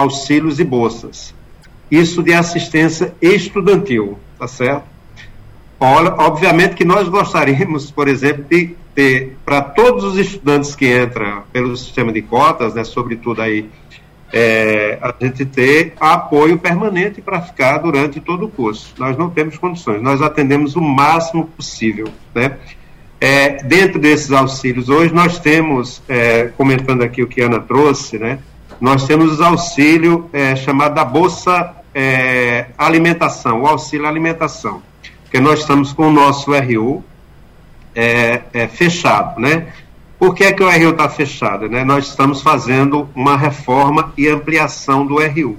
[0.00, 1.34] auxílios e bolsas.
[1.90, 4.84] Isso de assistência estudantil, tá certo?
[5.78, 11.42] Olha, obviamente que nós gostaríamos, por exemplo, de ter para todos os estudantes que entram
[11.52, 13.68] pelo sistema de cotas, né, sobretudo aí,
[14.32, 18.94] é, a gente ter apoio permanente para ficar durante todo o curso.
[18.98, 22.56] Nós não temos condições, nós atendemos o máximo possível, né?
[23.20, 28.18] É, dentro desses auxílios, hoje nós temos, é, comentando aqui o que a Ana trouxe,
[28.18, 28.38] né,
[28.80, 34.82] nós temos auxílio é, chamado da Bolsa é, Alimentação, o auxílio alimentação,
[35.22, 37.04] porque nós estamos com o nosso RU
[37.94, 39.68] é, é, fechado, né?
[40.18, 41.68] Por que, é que o RU está fechado?
[41.68, 41.82] Né?
[41.82, 45.58] Nós estamos fazendo uma reforma e ampliação do RU.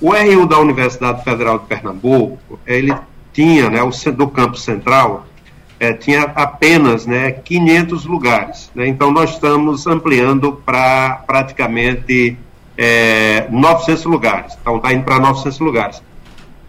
[0.00, 2.92] O RU da Universidade Federal de Pernambuco, ele
[3.32, 5.26] tinha, né, o do campo central,
[5.78, 8.70] é, tinha apenas né, 500 lugares.
[8.74, 8.88] Né?
[8.88, 12.36] Então, nós estamos ampliando para praticamente
[12.76, 14.56] é, 900 lugares.
[14.60, 16.02] Então, está indo para 900 lugares.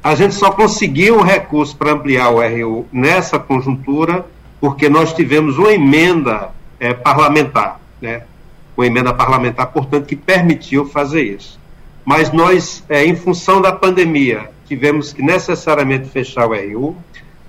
[0.03, 4.25] A gente só conseguiu o recurso para ampliar o RU nessa conjuntura
[4.59, 8.23] porque nós tivemos uma emenda é, parlamentar, né?
[8.75, 11.59] uma emenda parlamentar, portanto, que permitiu fazer isso.
[12.05, 16.95] Mas nós, é, em função da pandemia, tivemos que necessariamente fechar o RU,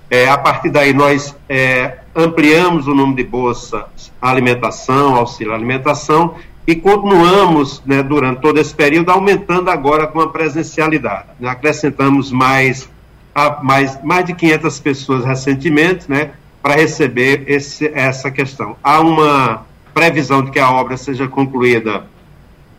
[0.09, 6.35] é, a partir daí, nós é, ampliamos o número de bolsas alimentação, auxílio alimentação,
[6.67, 11.29] e continuamos, né, durante todo esse período, aumentando agora com a presencialidade.
[11.39, 11.49] Né?
[11.49, 12.89] Acrescentamos mais,
[13.33, 18.75] a, mais, mais de 500 pessoas recentemente, né, para receber esse, essa questão.
[18.83, 22.03] Há uma previsão de que a obra seja concluída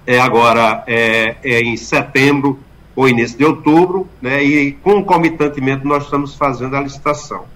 [0.06, 2.58] é, agora é, é em setembro
[3.00, 7.46] ou início de outubro, né, e concomitantemente nós estamos fazendo a licitação.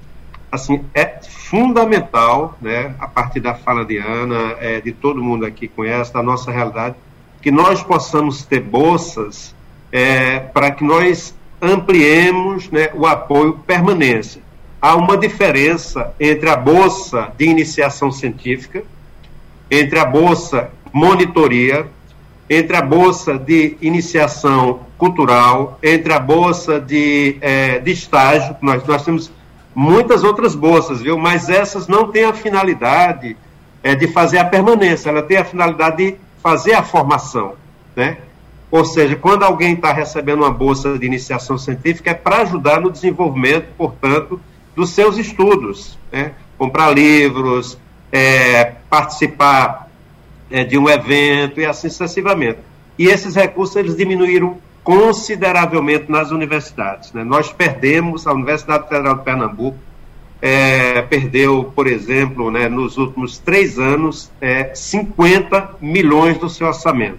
[0.50, 5.68] Assim, é fundamental, né, a partir da fala de Ana, é, de todo mundo aqui
[5.68, 6.94] conhece, da nossa realidade,
[7.42, 9.54] que nós possamos ter bolsas
[9.92, 14.40] é, para que nós ampliemos né, o apoio permanência.
[14.80, 18.82] Há uma diferença entre a bolsa de iniciação científica,
[19.70, 21.86] entre a bolsa monitoria,
[22.48, 29.04] entre a bolsa de iniciação cultural, entre a bolsa de, é, de estágio, nós, nós
[29.04, 29.30] temos
[29.74, 31.18] muitas outras bolsas, viu?
[31.18, 33.36] Mas essas não têm a finalidade
[33.82, 37.54] é, de fazer a permanência, ela tem a finalidade de fazer a formação,
[37.96, 38.18] né?
[38.70, 42.90] Ou seja, quando alguém está recebendo uma bolsa de iniciação científica, é para ajudar no
[42.90, 44.40] desenvolvimento, portanto,
[44.74, 46.32] dos seus estudos, né?
[46.58, 47.78] Comprar livros,
[48.12, 49.88] é, participar
[50.54, 52.60] é, de um evento e assim sucessivamente.
[52.96, 57.12] E esses recursos eles diminuíram consideravelmente nas universidades.
[57.12, 57.24] Né?
[57.24, 59.76] Nós perdemos, a Universidade Federal de Pernambuco
[60.40, 67.18] é, perdeu, por exemplo, né, nos últimos três anos, é, 50 milhões do seu orçamento.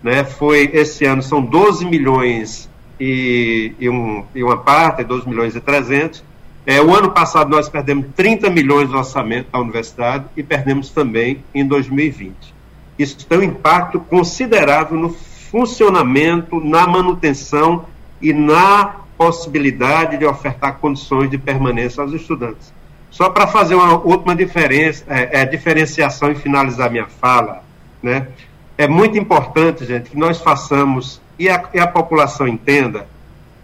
[0.00, 0.22] Né?
[0.22, 5.60] Foi, esse ano são 12 milhões e, e, um, e uma parte, 12 milhões e
[5.60, 6.22] 300.
[6.64, 11.42] É, o ano passado nós perdemos 30 milhões do orçamento da universidade e perdemos também
[11.52, 12.57] em 2020.
[12.98, 17.84] Isso tem um impacto considerável no funcionamento, na manutenção
[18.20, 22.72] e na possibilidade de ofertar condições de permanência aos estudantes.
[23.10, 27.62] Só para fazer uma última diferença, é, é, diferenciação e finalizar minha fala,
[28.02, 28.28] né?
[28.76, 33.08] É muito importante, gente, que nós façamos e a, e a população entenda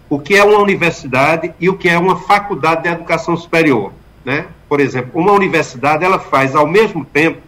[0.09, 3.93] o que é uma universidade e o que é uma faculdade de educação superior,
[4.25, 4.47] né?
[4.67, 7.41] Por exemplo, uma universidade ela faz ao mesmo tempo,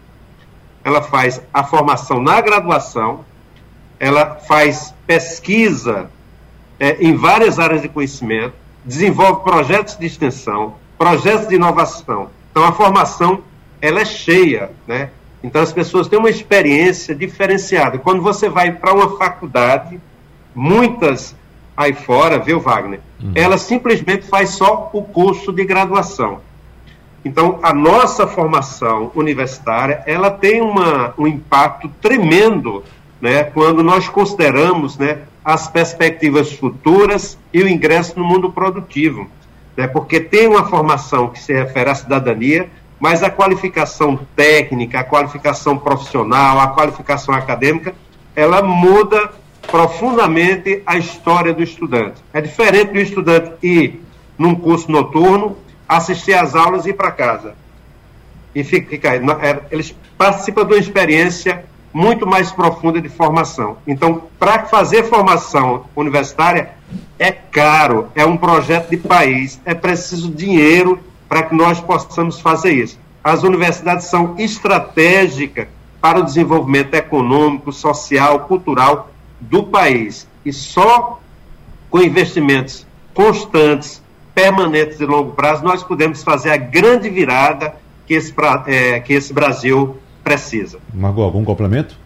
[0.88, 3.24] ela faz a formação na graduação,
[4.00, 6.10] ela faz pesquisa
[6.80, 12.30] é, em várias áreas de conhecimento, desenvolve projetos de extensão, projetos de inovação.
[12.50, 13.40] Então, a formação
[13.82, 15.10] ela é cheia, né?
[15.42, 17.98] Então, as pessoas têm uma experiência diferenciada.
[17.98, 20.00] Quando você vai para uma faculdade,
[20.54, 21.36] muitas
[21.76, 23.00] aí fora, viu, Wagner?
[23.22, 23.32] Uhum.
[23.34, 26.40] Ela simplesmente faz só o curso de graduação.
[27.24, 32.84] Então, a nossa formação universitária, ela tem uma, um impacto tremendo,
[33.20, 39.28] né, quando nós consideramos, né, as perspectivas futuras e o ingresso no mundo produtivo.
[39.76, 39.86] Né?
[39.86, 42.68] Porque tem uma formação que se refere à cidadania,
[43.00, 47.94] mas a qualificação técnica, a qualificação profissional, a qualificação acadêmica,
[48.34, 49.30] ela muda
[49.70, 52.22] profundamente a história do estudante.
[52.32, 54.02] É diferente do estudante ir
[54.36, 55.56] num curso noturno,
[55.88, 57.54] assistir às aulas e ir para casa.
[58.54, 63.78] E fica, é, eles participam de uma experiência muito mais profunda de formação.
[63.86, 66.70] Então, para fazer formação universitária
[67.18, 72.72] é caro, é um projeto de país, é preciso dinheiro para que nós possamos fazer
[72.72, 72.98] isso.
[73.22, 75.66] As universidades são estratégicas
[76.00, 80.26] para o desenvolvimento econômico, social, cultural do país.
[80.44, 81.20] E só
[81.90, 84.02] com investimentos constantes,
[84.38, 87.74] permanentes de longo prazo, nós podemos fazer a grande virada
[88.06, 88.32] que esse,
[88.68, 90.78] é, que esse Brasil precisa.
[90.94, 91.96] Margot, algum complemento?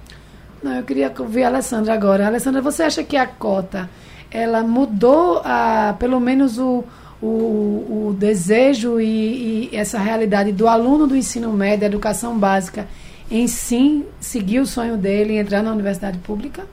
[0.63, 2.27] Não, eu queria ouvir a Alessandra agora.
[2.27, 3.91] Alessandra, você acha que a cota
[4.31, 6.83] ela mudou a, pelo menos o,
[7.21, 12.89] o, o desejo e, e, essa realidade do aluno do ensino médio, educação básica,
[13.31, 16.65] em sim seguir o sonho dele e entrar na universidade pública?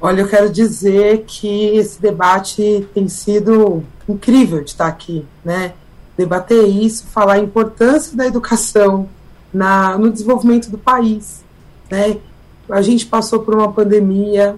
[0.00, 5.72] Olha, eu quero dizer que esse debate tem sido incrível de estar aqui, né?
[6.16, 9.08] debater isso, falar a importância da educação
[9.52, 11.44] na, no desenvolvimento do país.
[11.90, 12.18] Né?
[12.70, 14.56] A gente passou por uma pandemia,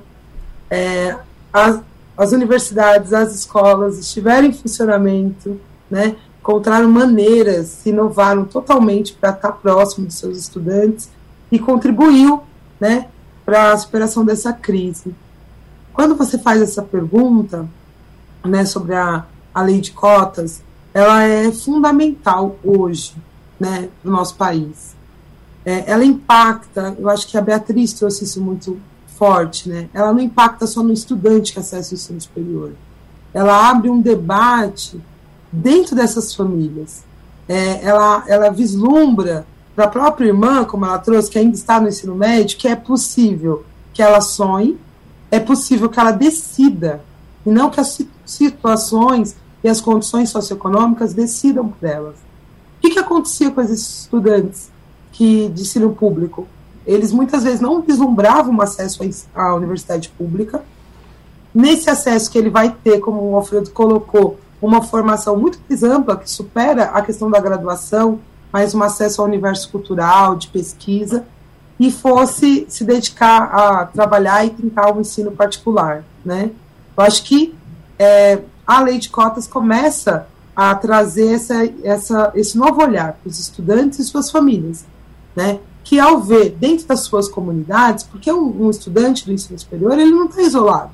[0.70, 1.16] é,
[1.52, 1.80] as,
[2.16, 6.16] as universidades, as escolas estiveram em funcionamento, né?
[6.40, 11.10] encontraram maneiras, se inovaram totalmente para estar próximo dos seus estudantes
[11.50, 12.42] e contribuiu
[12.80, 13.08] né,
[13.44, 15.14] para a superação dessa crise.
[15.98, 17.68] Quando você faz essa pergunta
[18.44, 20.62] né, sobre a, a lei de cotas,
[20.94, 23.16] ela é fundamental hoje,
[23.58, 24.94] né, no nosso país.
[25.64, 28.78] É, ela impacta, eu acho que a Beatriz trouxe isso muito
[29.16, 29.88] forte, né?
[29.92, 32.74] Ela não impacta só no estudante que acessa o ensino superior.
[33.34, 35.00] Ela abre um debate
[35.50, 37.02] dentro dessas famílias.
[37.48, 41.88] É, ela, ela vislumbra para a própria irmã, como ela trouxe, que ainda está no
[41.88, 44.78] ensino médio, que é possível que ela sonhe,
[45.30, 47.02] é possível que ela decida,
[47.44, 52.14] e não que as situações e as condições socioeconômicas decidam por elas.
[52.14, 54.70] O que, que acontecia com esses estudantes
[55.12, 56.46] que de ensino público?
[56.86, 59.00] Eles muitas vezes não vislumbravam um acesso
[59.34, 60.62] à universidade pública.
[61.52, 66.16] Nesse acesso que ele vai ter, como o Alfredo colocou, uma formação muito mais ampla,
[66.16, 68.20] que supera a questão da graduação,
[68.52, 71.24] mas um acesso ao universo cultural, de pesquisa,
[71.78, 76.04] e fosse se dedicar a trabalhar e tentar o ensino particular.
[76.24, 76.50] Né?
[76.96, 77.54] Eu acho que
[77.98, 83.38] é, a lei de cotas começa a trazer essa, essa, esse novo olhar para os
[83.38, 84.84] estudantes e suas famílias,
[85.36, 85.60] né?
[85.84, 90.10] que ao ver dentro das suas comunidades, porque um, um estudante do ensino superior ele
[90.10, 90.90] não está isolado.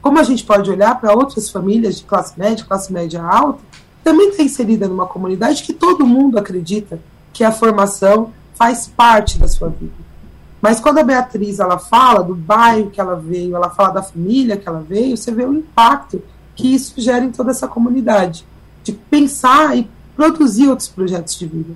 [0.00, 3.60] Como a gente pode olhar para outras famílias de classe média, classe média alta,
[4.02, 6.98] também está inserida numa comunidade que todo mundo acredita
[7.32, 8.32] que a formação
[8.62, 9.92] faz parte da sua vida.
[10.60, 14.56] Mas quando a Beatriz ela fala do bairro que ela veio, ela fala da família
[14.56, 16.22] que ela veio, você vê o impacto
[16.54, 18.46] que isso gera em toda essa comunidade,
[18.84, 21.74] de pensar e produzir outros projetos de vida.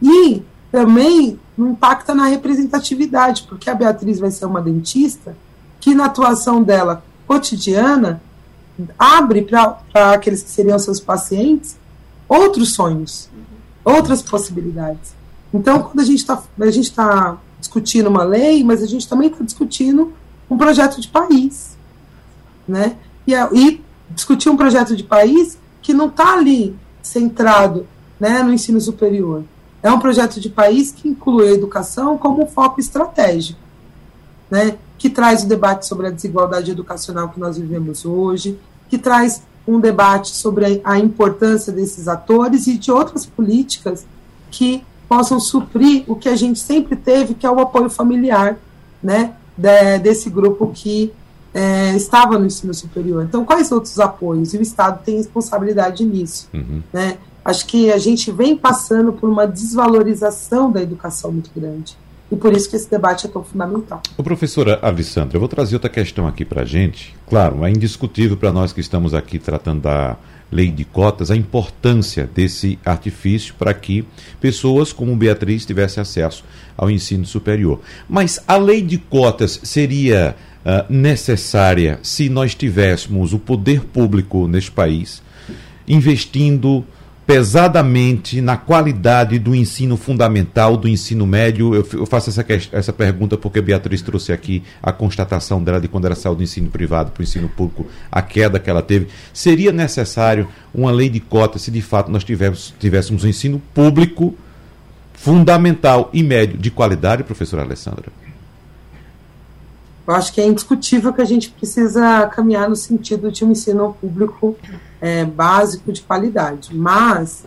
[0.00, 5.36] E também impacta na representatividade, porque a Beatriz vai ser uma dentista
[5.78, 8.22] que na atuação dela cotidiana
[8.98, 11.76] abre para aqueles que seriam seus pacientes
[12.26, 13.28] outros sonhos,
[13.84, 15.20] outras possibilidades.
[15.52, 16.42] Então, quando a gente está
[16.94, 20.12] tá discutindo uma lei, mas a gente também está discutindo
[20.50, 21.76] um projeto de país,
[22.66, 22.96] né?
[23.26, 23.80] E, e
[24.10, 27.86] discutir um projeto de país que não está ali centrado
[28.18, 29.44] né, no ensino superior.
[29.82, 33.58] É um projeto de país que inclui a educação como um foco estratégico,
[34.48, 39.42] né, que traz o debate sobre a desigualdade educacional que nós vivemos hoje, que traz
[39.66, 44.06] um debate sobre a importância desses atores e de outras políticas
[44.50, 44.84] que
[45.16, 48.56] possam suprir o que a gente sempre teve, que é o apoio familiar,
[49.02, 51.12] né, de, desse grupo que
[51.52, 53.24] é, estava no ensino superior.
[53.24, 54.54] Então, quais outros apoios?
[54.54, 56.48] E o Estado tem responsabilidade nisso.
[56.54, 56.82] Uhum.
[56.90, 57.18] Né?
[57.44, 61.94] Acho que a gente vem passando por uma desvalorização da educação muito grande.
[62.30, 64.00] E por isso que esse debate é tão fundamental.
[64.16, 67.14] Ô, professora Alessandra, eu vou trazer outra questão aqui para a gente.
[67.28, 70.16] Claro, é indiscutível para nós que estamos aqui tratando da
[70.52, 74.04] lei de cotas a importância desse artifício para que
[74.40, 76.44] pessoas como Beatriz tivessem acesso
[76.76, 77.80] ao ensino superior.
[78.08, 84.70] Mas a lei de cotas seria uh, necessária se nós tivéssemos o poder público neste
[84.70, 85.22] país
[85.86, 86.84] investindo
[87.26, 91.74] pesadamente na qualidade do ensino fundamental, do ensino médio.
[91.74, 95.88] Eu, eu faço essa, essa pergunta porque a Beatriz trouxe aqui a constatação dela de
[95.88, 99.08] quando ela saiu do ensino privado para o ensino público, a queda que ela teve.
[99.32, 104.34] Seria necessário uma lei de cotas se de fato nós tivéssemos, tivéssemos um ensino público
[105.12, 108.06] fundamental e médio de qualidade, professora Alessandra?
[110.06, 113.96] Eu acho que é indiscutível que a gente precisa caminhar no sentido de um ensino
[114.00, 114.56] público
[115.02, 116.74] é, básico de qualidade.
[116.74, 117.44] Mas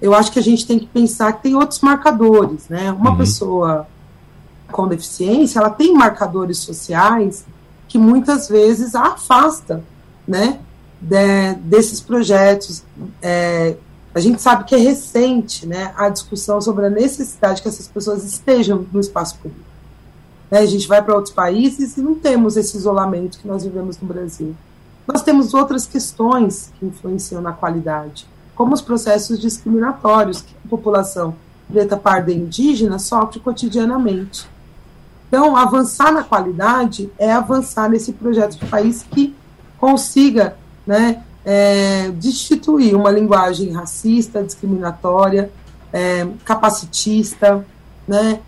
[0.00, 2.92] eu acho que a gente tem que pensar que tem outros marcadores, né?
[2.92, 3.16] Uma uhum.
[3.16, 3.88] pessoa
[4.70, 7.44] com deficiência, ela tem marcadores sociais
[7.88, 9.82] que muitas vezes a afasta,
[10.28, 10.60] né?
[11.00, 12.84] De, desses projetos.
[13.22, 13.74] É,
[14.14, 15.94] a gente sabe que é recente, né?
[15.96, 19.64] A discussão sobre a necessidade que essas pessoas estejam no espaço público.
[20.50, 20.58] Né?
[20.58, 24.06] A gente vai para outros países e não temos esse isolamento que nós vivemos no
[24.06, 24.54] Brasil.
[25.06, 31.34] Nós temos outras questões que influenciam na qualidade, como os processos discriminatórios que a população
[31.70, 34.48] preta, parda e indígena sofre cotidianamente.
[35.28, 39.34] Então, avançar na qualidade é avançar nesse projeto de país que
[39.78, 45.50] consiga né, é, destituir uma linguagem racista, discriminatória,
[45.92, 47.66] é, capacitista,
[48.06, 48.40] né,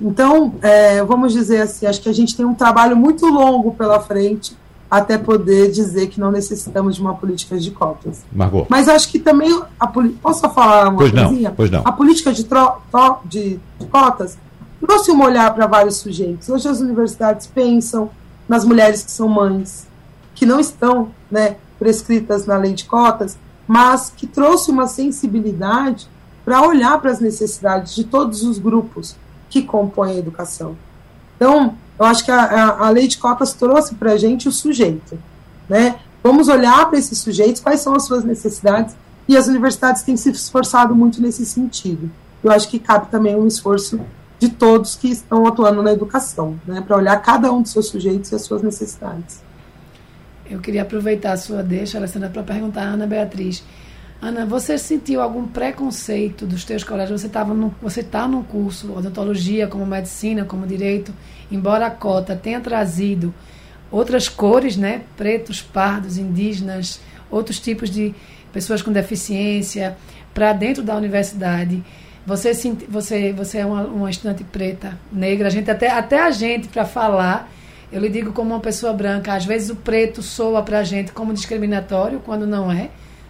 [0.00, 4.00] então, é, vamos dizer assim, acho que a gente tem um trabalho muito longo pela
[4.00, 4.56] frente
[4.90, 8.22] até poder dizer que não necessitamos de uma política de cotas.
[8.32, 8.66] Margot.
[8.68, 11.48] Mas acho que também a posso falar uma pois coisinha?
[11.48, 11.82] Não, pois não.
[11.84, 12.78] A política de, tro,
[13.24, 14.38] de, de cotas
[14.80, 16.48] trouxe um olhar para vários sujeitos.
[16.48, 18.10] Hoje as universidades pensam
[18.48, 19.86] nas mulheres que são mães,
[20.34, 26.08] que não estão né, prescritas na lei de cotas, mas que trouxe uma sensibilidade
[26.44, 29.16] para olhar para as necessidades de todos os grupos
[29.48, 30.76] que compõem a educação.
[31.36, 35.18] Então, eu acho que a, a, lei de cotas trouxe para a gente o sujeito.
[35.68, 35.96] Né?
[36.22, 38.96] Vamos olhar para esses sujeitos, quais são as suas necessidades,
[39.28, 42.10] e as universidades têm se esforçado muito nesse sentido.
[42.42, 44.00] Eu acho que cabe também um esforço
[44.38, 48.32] de todos que estão atuando na educação, né, para olhar cada um dos seus sujeitos
[48.32, 49.42] e as suas necessidades.
[50.48, 53.64] Eu queria aproveitar a sua deixa, Alessandra, para perguntar à Ana Beatriz.
[54.24, 57.20] Ana, você sentiu algum preconceito dos teus colegas?
[57.20, 61.12] Você estava você está num curso odontologia, como medicina, como direito,
[61.52, 63.34] embora a cota tenha trazido
[63.90, 68.14] outras cores, né, pretos, pardos, indígenas, outros tipos de
[68.50, 69.94] pessoas com deficiência
[70.32, 71.84] para dentro da universidade.
[72.26, 72.52] Você
[72.88, 76.86] você você é uma, uma estudante preta, negra, a gente até até a gente para
[76.86, 77.52] falar
[77.92, 81.12] eu lhe digo como uma pessoa branca, às vezes o preto soa para a gente
[81.12, 82.88] como discriminatório, quando não é,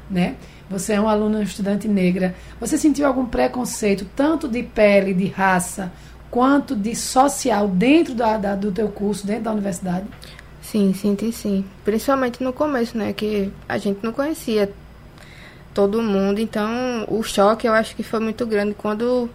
[0.09, 0.37] né?
[0.71, 2.35] Você é uma aluna estudante negra.
[2.59, 5.93] Você sentiu algum preconceito, tanto de pele, de raça,
[6.31, 10.07] quanto de social dentro da, da, do teu curso, dentro da universidade?
[10.63, 11.65] Sim, senti sim.
[11.85, 13.13] Principalmente no começo, né?
[13.13, 14.73] Que a gente não conhecia
[15.75, 16.41] todo mundo.
[16.41, 19.29] Então, o choque eu acho que foi muito grande quando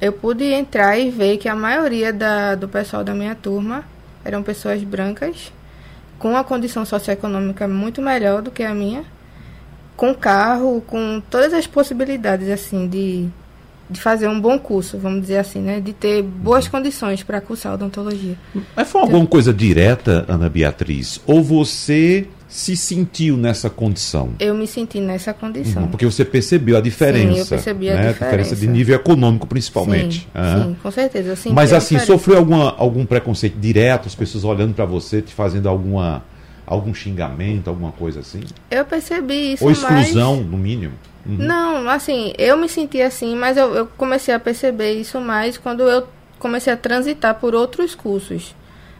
[0.00, 3.84] eu pude entrar e ver que a maioria da, do pessoal da minha turma
[4.24, 5.52] eram pessoas brancas,
[6.18, 9.04] com a condição socioeconômica muito melhor do que a minha
[9.96, 13.26] com carro, com todas as possibilidades assim de,
[13.88, 15.80] de fazer um bom curso, vamos dizer assim, né?
[15.80, 18.36] De ter boas condições para cursar odontologia.
[18.74, 21.20] Mas foi alguma coisa direta, Ana Beatriz?
[21.26, 24.30] Ou você se sentiu nessa condição?
[24.38, 25.82] Eu me senti nessa condição.
[25.82, 27.34] Uhum, porque você percebeu a diferença.
[27.34, 27.98] Sim, eu percebi a né?
[28.00, 28.24] diferença.
[28.24, 30.20] A diferença de nível econômico, principalmente.
[30.20, 31.36] Sim, sim com certeza.
[31.52, 36.22] Mas assim, sofreu alguma, algum preconceito direto, as pessoas olhando para você, te fazendo alguma
[36.66, 38.40] algum xingamento, alguma coisa assim?
[38.70, 39.64] Eu percebi isso.
[39.64, 40.46] Ou exclusão, mais...
[40.46, 40.94] no mínimo?
[41.26, 41.36] Uhum.
[41.38, 45.82] Não, assim, eu me senti assim, mas eu, eu comecei a perceber isso mais quando
[45.88, 46.06] eu
[46.38, 48.54] comecei a transitar por outros cursos.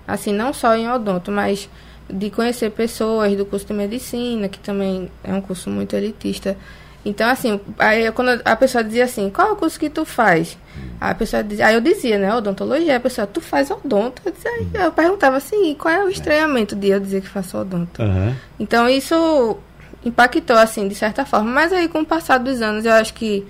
[0.07, 1.69] Assim, não só em odonto, mas
[2.09, 6.57] de conhecer pessoas do curso de medicina, que também é um curso muito elitista.
[7.05, 10.57] Então, assim, aí quando a pessoa dizia assim, qual é o curso que tu faz?
[11.01, 14.23] Aí a pessoa dizia, aí eu dizia, né, odontologia, a pessoa, tu faz odonto?
[14.25, 14.51] Eu, dizia,
[14.85, 18.03] eu perguntava assim, qual é o estranhamento de eu dizer que faço odonto?
[18.03, 18.35] Uhum.
[18.59, 19.59] Então, isso
[20.05, 21.51] impactou, assim, de certa forma.
[21.51, 23.47] Mas aí, com o passar dos anos, eu acho que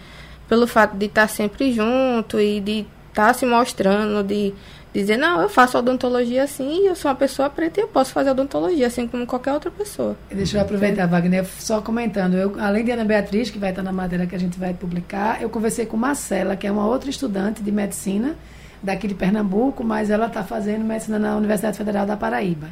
[0.49, 4.53] pelo fato de estar sempre junto e de estar se mostrando, de
[5.01, 8.31] dizer, não, eu faço odontologia assim, eu sou uma pessoa preta e eu posso fazer
[8.31, 10.17] odontologia assim como qualquer outra pessoa.
[10.31, 13.93] Deixa eu aproveitar, Wagner, só comentando, eu, além de Ana Beatriz, que vai estar na
[13.93, 17.61] matéria que a gente vai publicar, eu conversei com Marcela, que é uma outra estudante
[17.61, 18.37] de medicina
[18.81, 22.69] daqui de Pernambuco, mas ela está fazendo medicina na Universidade Federal da Paraíba.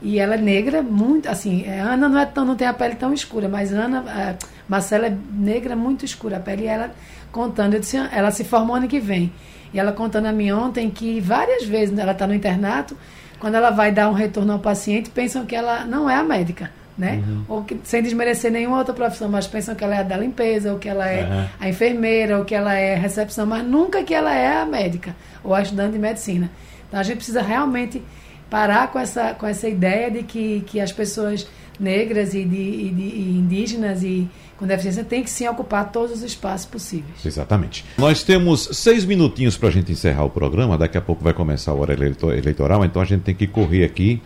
[0.00, 2.96] E ela é negra, muito, assim, é, Ana não, é tão, não tem a pele
[2.96, 4.36] tão escura, mas Ana, é,
[4.68, 6.90] Marcela é negra, muito escura a pele, e ela
[7.30, 9.32] contando, eu disse, ela se formou ano que vem.
[9.72, 12.96] E ela contando a mim ontem que várias vezes ela está no internato,
[13.38, 16.70] quando ela vai dar um retorno ao paciente, pensam que ela não é a médica.
[16.96, 17.22] Né?
[17.26, 17.44] Uhum.
[17.48, 20.78] Ou que, sem desmerecer nenhuma outra profissão, mas pensam que ela é da limpeza, ou
[20.78, 21.46] que ela é uhum.
[21.58, 25.16] a enfermeira, ou que ela é a recepção, mas nunca que ela é a médica
[25.42, 26.50] ou a estudante de medicina.
[26.86, 28.02] Então a gente precisa realmente
[28.50, 31.48] parar com essa, com essa ideia de que, que as pessoas
[31.80, 34.28] negras e, de, e, de, e indígenas e
[34.62, 37.26] com deficiência têm que sim ocupar todos os espaços possíveis.
[37.26, 37.84] Exatamente.
[37.98, 41.72] Nós temos seis minutinhos para a gente encerrar o programa, daqui a pouco vai começar
[41.72, 44.22] a hora eleitoral, então a gente tem que correr aqui,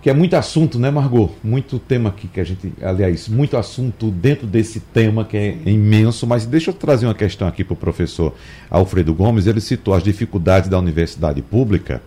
[0.00, 1.32] que é muito assunto, né, Margot?
[1.44, 6.26] Muito tema aqui que a gente, aliás, muito assunto dentro desse tema que é imenso,
[6.26, 8.34] mas deixa eu trazer uma questão aqui para o professor
[8.70, 12.02] Alfredo Gomes, ele citou as dificuldades da universidade pública,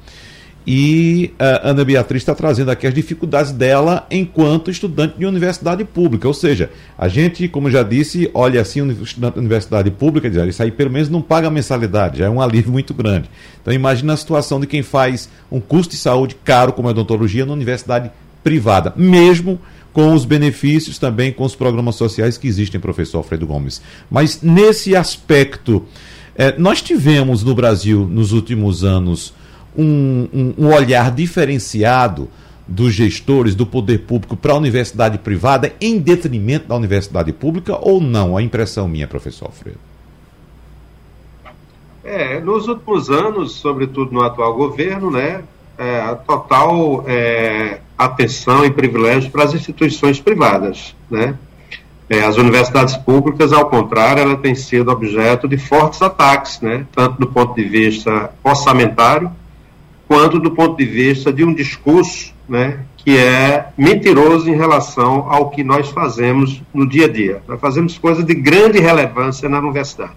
[0.70, 6.28] e a Ana Beatriz está trazendo aqui as dificuldades dela enquanto estudante de universidade pública.
[6.28, 10.44] Ou seja, a gente, como já disse, olha assim, um estudante de universidade pública, diz,
[10.46, 13.30] isso aí pelo menos não paga mensalidade, já é um alívio muito grande.
[13.62, 17.46] Então imagina a situação de quem faz um custo de saúde caro como a odontologia
[17.46, 18.12] na universidade
[18.44, 19.58] privada, mesmo
[19.94, 23.82] com os benefícios também com os programas sociais que existem, professor Alfredo Gomes.
[24.12, 25.86] Mas nesse aspecto,
[26.36, 29.34] eh, nós tivemos no Brasil, nos últimos anos,
[29.76, 32.30] um, um, um olhar diferenciado
[32.68, 38.02] dos gestores do poder público para a universidade privada em detrimento da universidade pública ou
[38.02, 38.36] não?
[38.36, 39.80] A impressão minha, professor Alfredo.
[42.04, 45.44] É, nos últimos anos, sobretudo no atual governo, né,
[45.78, 51.36] é, a total é, atenção e privilégio para as instituições privadas, né?
[52.10, 56.86] É, as universidades públicas, ao contrário, ela tem sido objeto de fortes ataques, né?
[56.94, 59.30] Tanto do ponto de vista orçamentário,
[60.08, 65.50] quanto do ponto de vista de um discurso né, que é mentiroso em relação ao
[65.50, 67.42] que nós fazemos no dia a dia.
[67.48, 70.14] Nós fazemos coisas de grande relevância na universidade.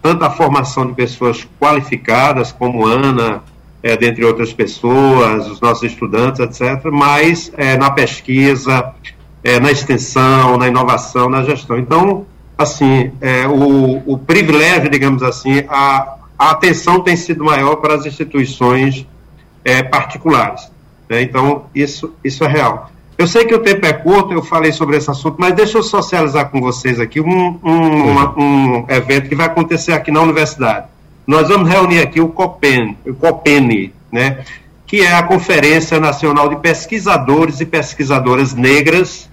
[0.00, 3.42] Tanto a formação de pessoas qualificadas, como Ana,
[3.82, 8.92] é, dentre outras pessoas, os nossos estudantes, etc., mas é, na pesquisa,
[9.42, 11.78] é, na extensão, na inovação, na gestão.
[11.78, 17.94] Então, assim, é, o, o privilégio, digamos assim, a, a atenção tem sido maior para
[17.94, 19.06] as instituições
[19.66, 20.70] é, particulares.
[21.10, 21.22] Né?
[21.22, 22.92] Então, isso, isso é real.
[23.18, 25.82] Eu sei que o tempo é curto, eu falei sobre esse assunto, mas deixa eu
[25.82, 30.86] socializar com vocês aqui um, um, uma, um evento que vai acontecer aqui na universidade.
[31.26, 34.44] Nós vamos reunir aqui o COPEN, o COPENE, né,
[34.86, 39.28] que é a Conferência Nacional de Pesquisadores e Pesquisadoras Negras,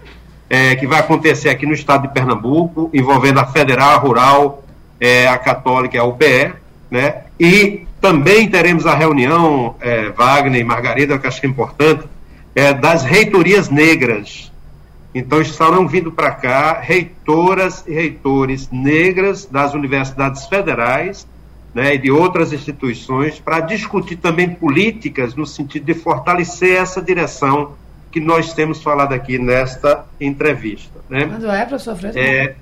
[0.49, 4.63] é, que vai acontecer aqui no estado de Pernambuco, envolvendo a Federal, a Rural,
[4.99, 6.53] é, a Católica e a UPE,
[6.89, 12.04] né, e também teremos a reunião, é, Wagner e Margarida, que acho que é importante,
[12.54, 14.51] é, das reitorias negras.
[15.16, 21.26] Então estarão vindo para cá reitoras e reitores negras das universidades federais
[21.74, 27.72] né, e de outras instituições para discutir também políticas no sentido de fortalecer essa direção
[28.12, 30.99] que nós temos falado aqui nesta entrevista.
[31.10, 31.26] Né?
[31.26, 32.20] Quando é, professor Fresno?
[32.20, 32.56] É,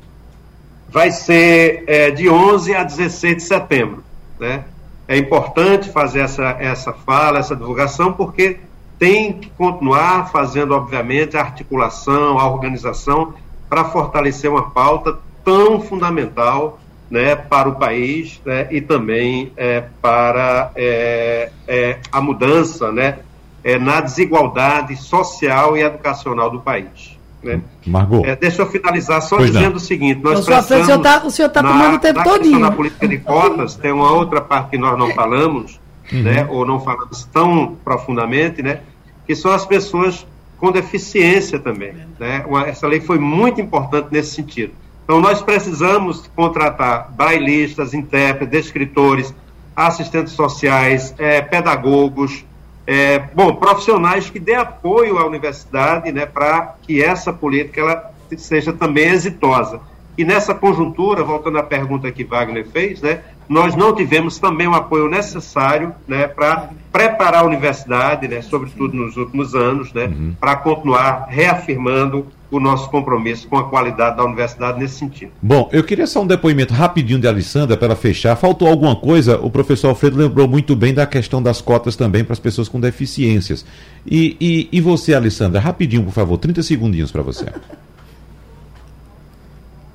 [0.88, 4.04] vai ser é, de 11 a 16 de setembro.
[4.40, 4.66] Né?
[5.12, 8.62] É importante fazer essa, essa fala, essa divulgação, porque
[8.98, 13.34] tem que continuar fazendo, obviamente, a articulação, a organização
[13.68, 20.72] para fortalecer uma pauta tão fundamental né, para o país né, e também é, para
[20.78, 23.20] é, é, a mudança né,
[23.66, 27.11] é, na desigualdade social e educacional do país.
[27.44, 27.62] Né?
[27.88, 28.24] Margot.
[28.26, 29.78] É, deixa eu finalizar só pois dizendo não.
[29.78, 32.60] o seguinte: nós então, precisamos, o senhor está tá tomando o tempo na todinho.
[32.60, 35.80] Na política de cotas, tem uma outra parte que nós não falamos,
[36.12, 36.22] uhum.
[36.22, 38.82] né, ou não falamos tão profundamente, né,
[39.26, 40.26] que são as pessoas
[40.58, 41.94] com deficiência também.
[42.20, 42.46] Né?
[42.68, 44.74] Essa lei foi muito importante nesse sentido.
[45.04, 49.34] Então, nós precisamos contratar bailistas, intérpretes, escritores,
[49.76, 52.46] assistentes sociais, é, pedagogos,
[52.86, 58.74] é, bom, profissionais que dê apoio à universidade né, para que essa política ela seja
[58.74, 59.80] também exitosa.
[60.18, 64.74] E nessa conjuntura, voltando à pergunta que Wagner fez, né, nós não tivemos também o
[64.74, 70.36] apoio necessário né, para preparar a universidade, né, sobretudo nos últimos anos, né, uhum.
[70.40, 75.32] para continuar reafirmando o nosso compromisso com a qualidade da universidade nesse sentido.
[75.42, 78.36] Bom, eu queria só um depoimento rapidinho de Alessandra para fechar.
[78.36, 79.40] Faltou alguma coisa?
[79.40, 82.80] O professor Alfredo lembrou muito bem da questão das cotas também para as pessoas com
[82.80, 83.66] deficiências.
[84.06, 87.46] E, e, e você, Alessandra, rapidinho, por favor, 30 segundinhos para você.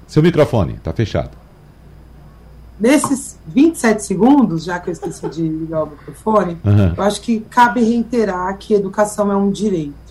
[0.06, 1.30] Seu microfone está fechado.
[2.78, 6.94] Nesses 27 segundos, já que eu esqueci de ligar o microfone, uhum.
[6.96, 10.05] eu acho que cabe reiterar que educação é um direito.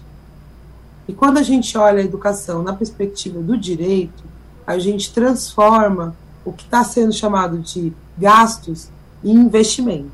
[1.07, 4.23] E quando a gente olha a educação na perspectiva do direito,
[4.65, 8.89] a gente transforma o que está sendo chamado de gastos
[9.23, 10.11] em investimento.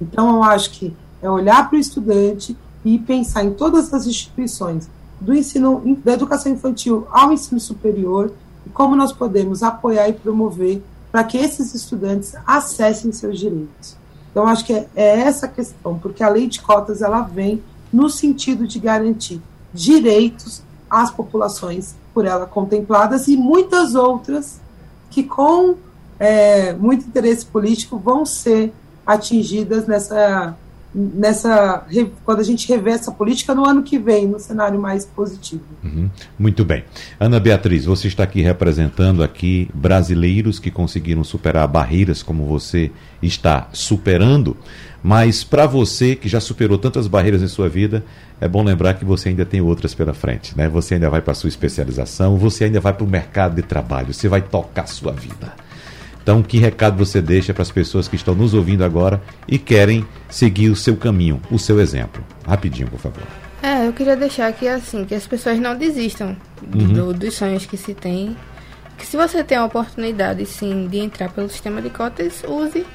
[0.00, 4.88] Então, eu acho que é olhar para o estudante e pensar em todas as instituições,
[5.20, 8.32] do ensino, da educação infantil ao ensino superior,
[8.66, 10.82] e como nós podemos apoiar e promover
[11.12, 13.96] para que esses estudantes acessem seus direitos.
[14.30, 17.62] Então, acho que é, é essa a questão, porque a lei de cotas ela vem
[17.92, 19.40] no sentido de garantir
[19.72, 24.60] direitos às populações por ela contempladas e muitas outras
[25.10, 25.76] que, com
[26.18, 28.72] é, muito interesse político, vão ser
[29.06, 30.56] atingidas nessa
[30.94, 31.86] nessa
[32.24, 35.62] quando a gente rever essa política no ano que vem, no cenário mais positivo.
[35.82, 36.10] Uhum.
[36.38, 36.84] Muito bem.
[37.18, 42.90] Ana Beatriz, você está aqui representando aqui brasileiros que conseguiram superar barreiras como você
[43.22, 44.56] está superando,
[45.02, 48.04] mas para você que já superou tantas barreiras em sua vida,
[48.40, 50.68] é bom lembrar que você ainda tem outras pela frente, né?
[50.68, 54.28] Você ainda vai para sua especialização, você ainda vai para o mercado de trabalho, você
[54.28, 55.54] vai tocar a sua vida.
[56.22, 60.06] Então, que recado você deixa para as pessoas que estão nos ouvindo agora e querem
[60.30, 62.24] seguir o seu caminho, o seu exemplo?
[62.46, 63.22] Rapidinho, por favor.
[63.60, 66.36] É, eu queria deixar aqui assim, que as pessoas não desistam
[66.74, 66.92] uhum.
[66.92, 68.36] do, dos sonhos que se tem.
[68.96, 72.86] Que se você tem a oportunidade, sim, de entrar pelo sistema de cotas, use.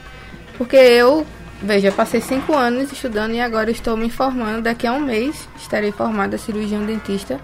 [0.58, 1.26] Porque eu,
[1.62, 4.62] veja, passei cinco anos estudando e agora estou me formando.
[4.62, 7.40] Daqui a um mês estarei formada cirurgião dentista.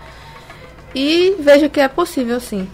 [0.96, 2.68] E vejo que é possível, sim.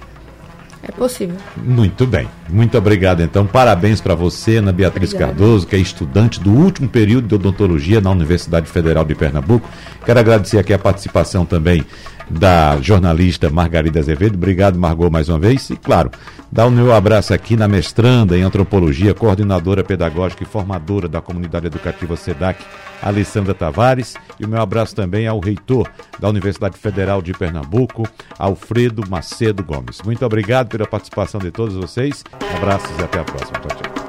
[0.82, 1.36] É possível.
[1.58, 2.28] Muito bem.
[2.48, 3.46] Muito obrigado, então.
[3.46, 5.34] Parabéns para você, Ana Beatriz Obrigada.
[5.34, 9.70] Cardoso, que é estudante do último período de odontologia na Universidade Federal de Pernambuco.
[10.06, 11.86] Quero agradecer aqui a participação também
[12.30, 14.36] da jornalista Margarida Azevedo.
[14.36, 15.70] Obrigado, Margot, mais uma vez.
[15.70, 16.12] E, claro,
[16.52, 21.68] dá o meu abraço aqui na mestranda em antropologia, coordenadora pedagógica e formadora da comunidade
[21.68, 22.64] educativa SEDAC,
[23.02, 24.16] Alessandra Tavares.
[24.40, 25.90] E o meu abraço também ao reitor
[26.20, 30.02] da Universidade Federal de Pernambuco, Alfredo Macedo Gomes.
[30.04, 32.24] Muito obrigado pela participação de todos vocês.
[32.56, 33.60] Abraços e até a próxima.
[33.60, 34.00] Tchau, tchau.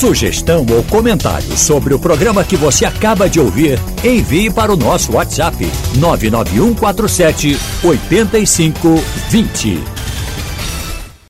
[0.00, 5.12] Sugestão ou comentário sobre o programa que você acaba de ouvir, envie para o nosso
[5.12, 9.84] WhatsApp 99147 8520.